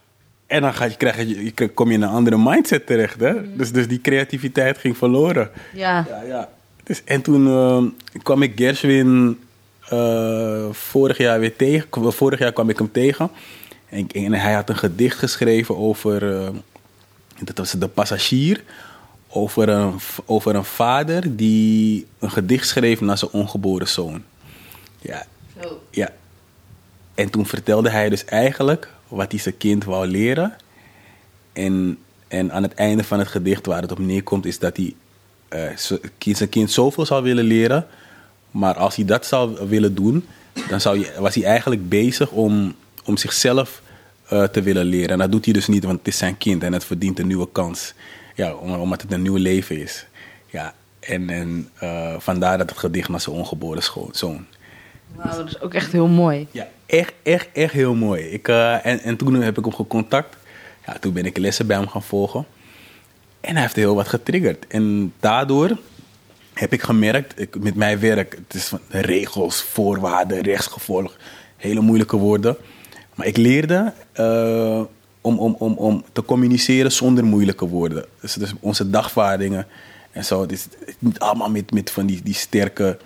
[0.50, 3.20] en dan ga je, krijg je, je, kom je in een andere mindset terecht.
[3.20, 3.32] Hè?
[3.32, 3.56] Mm.
[3.56, 5.50] Dus, dus die creativiteit ging verloren.
[5.72, 6.06] Ja.
[6.08, 6.48] ja, ja.
[6.82, 7.82] Dus, en toen uh,
[8.22, 9.40] kwam ik Gershwin
[9.92, 12.12] uh, vorig jaar weer tegen.
[12.12, 13.30] Vorig jaar kwam ik hem tegen.
[13.88, 16.22] En, en hij had een gedicht geschreven over.
[16.22, 16.48] Uh,
[17.40, 18.62] dat was de passagier.
[19.28, 19.94] Over een,
[20.26, 24.22] over een vader die een gedicht schreef naar zijn ongeboren zoon.
[25.00, 25.26] Ja.
[25.64, 25.72] Oh.
[25.90, 26.10] ja.
[27.14, 30.56] En toen vertelde hij dus eigenlijk wat hij zijn kind wou leren.
[31.52, 31.98] En,
[32.28, 34.94] en aan het einde van het gedicht waar het op neerkomt, is dat hij
[35.54, 37.86] uh, zijn kind zoveel zou willen leren.
[38.50, 40.26] Maar als hij dat zou willen doen,
[40.68, 43.82] dan zou je, was hij eigenlijk bezig om, om zichzelf
[44.32, 45.10] uh, te willen leren.
[45.10, 47.26] En dat doet hij dus niet, want het is zijn kind en het verdient een
[47.26, 47.94] nieuwe kans.
[48.34, 50.06] Ja, omdat het een nieuw leven is.
[50.46, 53.82] Ja, en, en uh, vandaar dat het gedicht naar zijn ongeboren
[54.12, 54.46] zoon.
[55.14, 56.46] Wauw, dat is ook echt heel mooi.
[56.50, 58.22] Ja, echt, echt, echt heel mooi.
[58.22, 60.36] Ik, uh, en, en toen heb ik hem gecontact.
[60.86, 62.46] Ja, toen ben ik lessen bij hem gaan volgen.
[63.40, 64.66] En hij heeft heel wat getriggerd.
[64.66, 65.78] En daardoor
[66.54, 71.16] heb ik gemerkt, ik, met mijn werk, het is van regels, voorwaarden, rechtsgevolg,
[71.56, 72.56] hele moeilijke woorden.
[73.14, 74.82] Maar ik leerde uh,
[75.20, 78.04] om, om, om, om te communiceren zonder moeilijke woorden.
[78.20, 79.66] Dus, dus onze dagvaardingen
[80.12, 80.40] en zo.
[80.40, 80.66] Het is
[80.98, 82.98] niet allemaal met, met van die, die sterke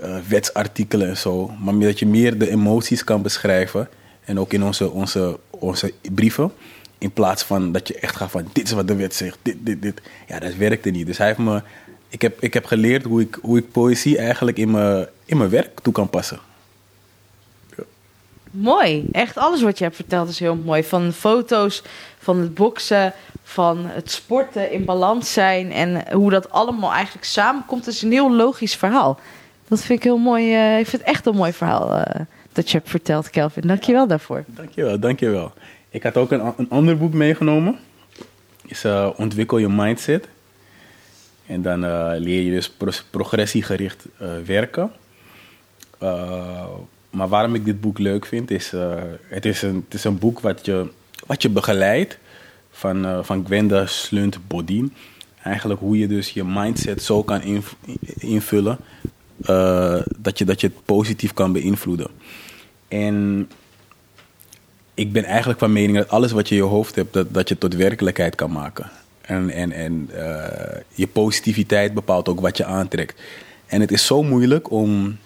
[0.00, 1.50] uh, wetsartikelen en zo.
[1.62, 3.88] Maar dat je meer de emoties kan beschrijven.
[4.24, 6.52] En ook in onze, onze, onze brieven.
[6.98, 9.56] In plaats van dat je echt gaat van dit is wat de wet zegt, dit,
[9.58, 10.00] dit, dit.
[10.26, 11.06] Ja, dat werkte niet.
[11.06, 11.62] Dus hij heeft me,
[12.08, 15.50] ik, heb, ik heb geleerd hoe ik, hoe ik poëzie eigenlijk in mijn, in mijn
[15.50, 16.38] werk toe kan passen.
[17.76, 17.84] Ja.
[18.50, 19.06] Mooi.
[19.12, 20.84] Echt alles wat je hebt verteld is heel mooi.
[20.84, 21.82] Van foto's,
[22.18, 25.72] van het boksen, van het sporten, in balans zijn.
[25.72, 29.18] En hoe dat allemaal eigenlijk samenkomt, is een heel logisch verhaal.
[29.68, 30.54] Dat vind ik heel mooi.
[30.54, 32.02] Uh, ik vind het echt een mooi verhaal uh,
[32.52, 33.66] dat je hebt verteld, Kelvin.
[33.66, 34.44] Dank je wel daarvoor.
[34.46, 35.52] Dankjewel, dankjewel.
[35.88, 37.78] Ik had ook een, een ander boek meegenomen.
[38.66, 40.28] Is uh, Ontwikkel je mindset.
[41.46, 41.80] En dan
[42.18, 44.04] leer je dus pro progressiegericht
[44.44, 44.92] werken.
[47.10, 48.72] maar waarom ik dit boek leuk vind, is
[49.28, 50.90] het is een, het is een boek wat je,
[51.26, 52.18] wat je begeleidt
[52.70, 54.94] van, van Gwenda Slunt Bodin.
[55.42, 57.42] Eigenlijk hoe je dus je mindset zo kan
[58.18, 58.62] inv
[59.48, 62.08] invullen dat, je, dat je het positief kan beïnvloeden.
[62.88, 63.48] En
[64.94, 67.48] ik ben eigenlijk van mening dat alles wat je in je hoofd hebt, dat, dat
[67.48, 68.90] je tot werkelijkheid kan maken.
[69.20, 70.44] En, en, en uh,
[70.94, 73.20] je positiviteit bepaalt ook wat je aantrekt.
[73.66, 75.18] En het is zo moeilijk om,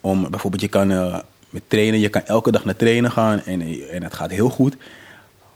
[0.00, 1.18] om bijvoorbeeld, je kan uh,
[1.50, 3.60] met trainen, je kan elke dag naar trainen gaan en,
[3.90, 4.76] en het gaat heel goed.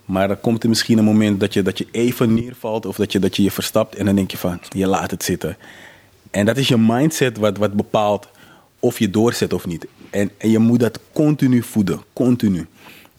[0.04, 3.12] Maar dan komt er misschien een moment dat je, dat je even neervalt of dat
[3.12, 5.56] je, dat je je verstapt en dan denk je van, je laat het zitten.
[6.34, 8.28] En dat is je mindset wat, wat bepaalt
[8.78, 9.86] of je doorzet of niet.
[10.10, 12.66] En, en je moet dat continu voeden, continu.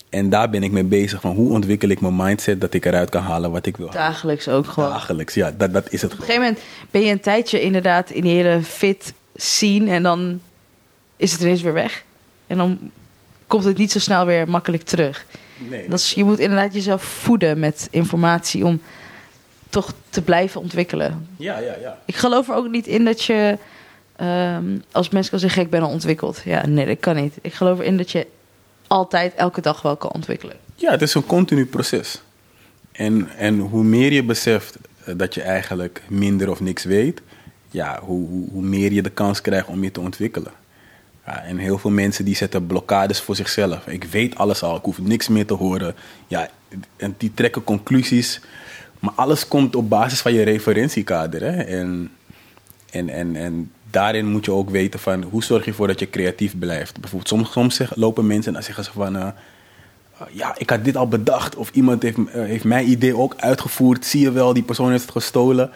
[0.10, 3.10] En daar ben ik mee bezig van hoe ontwikkel ik mijn mindset dat ik eruit
[3.10, 3.90] kan halen wat ik wil.
[3.90, 4.90] Dagelijks ook gewoon.
[4.90, 6.14] Dagelijks, ja, dat, dat is het.
[6.14, 6.62] Op een gegeven moment
[6.92, 10.42] ben je een tijdje inderdaad in die hele fit scene en dan
[11.18, 12.04] is het ineens weer weg.
[12.48, 12.92] En dan
[13.48, 15.26] komt het niet zo snel weer makkelijk terug.
[15.70, 18.82] Nee, dat is, je moet inderdaad jezelf voeden met informatie om
[19.76, 21.28] toch te blijven ontwikkelen.
[21.38, 21.98] Ja, ja, ja.
[22.06, 23.58] Ik geloof er ook niet in dat je
[24.16, 26.42] ehm, als mensen kan zeggen, ik ben al ontwikkeld.
[26.46, 27.34] Ja, nee, dat kan niet.
[27.42, 28.28] Ik geloof erin dat je
[28.88, 30.56] altijd, elke dag wel kan ontwikkelen.
[30.76, 32.22] Ja, het is een continu proces.
[32.92, 37.22] En, en hoe meer je beseft eh, dat je eigenlijk minder of niks weet,
[37.72, 40.52] ja, hoe, hoe, hoe meer je de kans krijgt om je te ontwikkelen.
[41.26, 43.88] Ja, en heel veel mensen die zetten blokkades voor zichzelf.
[43.88, 45.96] Ik weet alles al, ik hoef niks meer te horen.
[46.28, 46.50] Ja,
[46.98, 48.42] en die trekken conclusies.
[49.00, 51.42] Maar alles komt op basis van je referentiekader.
[51.42, 51.62] Hè?
[51.62, 52.12] En,
[52.92, 56.10] en, en, en daarin moet je ook weten van hoe zorg je ervoor dat je
[56.10, 57.00] creatief blijft.
[57.00, 59.16] Bijvoorbeeld soms, soms lopen mensen en dan zeggen ze van...
[59.16, 59.28] eh,
[60.32, 61.56] ja, ik had dit al bedacht.
[61.56, 64.06] Of iemand heeft, eh, heeft mijn idee ook uitgevoerd.
[64.06, 65.72] Zie je wel, die persoon heeft het gestolen.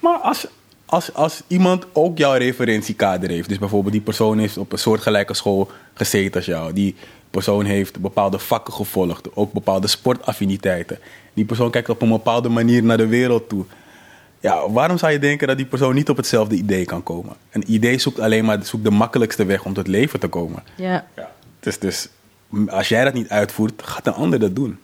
[0.00, 0.46] Maar als,
[0.86, 3.48] als, als iemand ook jouw referentiekader heeft.
[3.48, 6.72] Dus bijvoorbeeld die persoon heeft op een soortgelijke school gezeten als jou.
[6.72, 6.94] Die
[7.30, 9.36] persoon heeft bepaalde vakken gevolgd.
[9.36, 10.98] Ook bepaalde sportaffiniteiten.
[11.34, 13.64] Die persoon kijkt op een bepaalde manier naar de wereld toe.
[14.40, 17.36] Ja, waarom zou je denken dat die persoon niet op hetzelfde idee kan komen?
[17.50, 20.62] Een idee zoekt alleen maar zoekt de makkelijkste weg om tot leven te komen.
[20.74, 21.06] Ja.
[21.16, 21.30] Ja.
[21.60, 22.08] Dus, dus
[22.68, 24.78] als jij dat niet uitvoert, gaat een ander dat doen.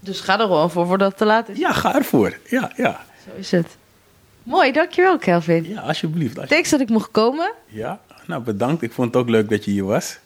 [0.00, 1.58] Dus ga er gewoon voor voordat het te laat is.
[1.58, 2.38] Ja, ga ervoor.
[2.48, 3.04] Ja, ja.
[3.24, 3.76] Zo is het.
[4.42, 5.54] Mooi, dankjewel Kelvin.
[5.54, 5.88] Ja, alsjeblieft.
[5.88, 6.48] alsjeblieft.
[6.48, 7.52] Thanks dat ik mocht komen.
[7.66, 8.82] Ja, nou bedankt.
[8.82, 10.18] Ik vond het ook leuk dat je hier was.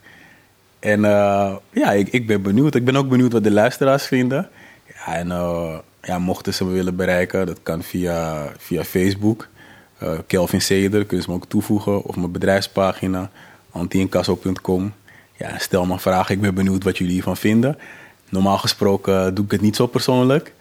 [0.85, 2.75] En eh, ja, ik, ik ben benieuwd.
[2.75, 4.49] Ik ben ook benieuwd wat de luisteraars vinden.
[4.87, 9.49] Ja, en eh, ja, mochten ze me willen bereiken, dat kan via, via Facebook.
[9.99, 12.03] Eh, Kelvin Ceder, kun je ze me ook toevoegen.
[12.03, 13.31] Of mijn bedrijfspagina,
[13.71, 14.93] antiincasso.com.
[15.37, 16.35] Ja, stel maar vragen.
[16.35, 17.79] Ik ben benieuwd wat jullie hiervan vinden.
[18.29, 20.53] Normaal gesproken doe ik het niet zo persoonlijk.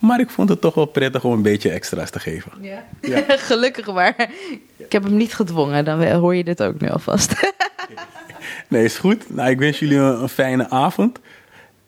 [0.00, 2.52] Maar ik vond het toch wel prettig om een beetje extra's te geven.
[2.60, 2.84] Ja.
[3.00, 3.22] Ja.
[3.50, 4.30] Gelukkig maar.
[4.76, 7.54] Ik heb hem niet gedwongen, dan hoor je dit ook nu alvast.
[8.68, 9.34] Nee, is goed.
[9.34, 11.18] Nou, ik wens jullie een, een fijne avond.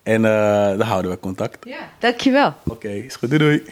[0.03, 1.67] En eh dan houden we contact.
[1.67, 1.79] Ja.
[1.99, 2.55] Dankjewel.
[2.65, 3.29] Oké, is goed.
[3.31, 3.63] Doei doei.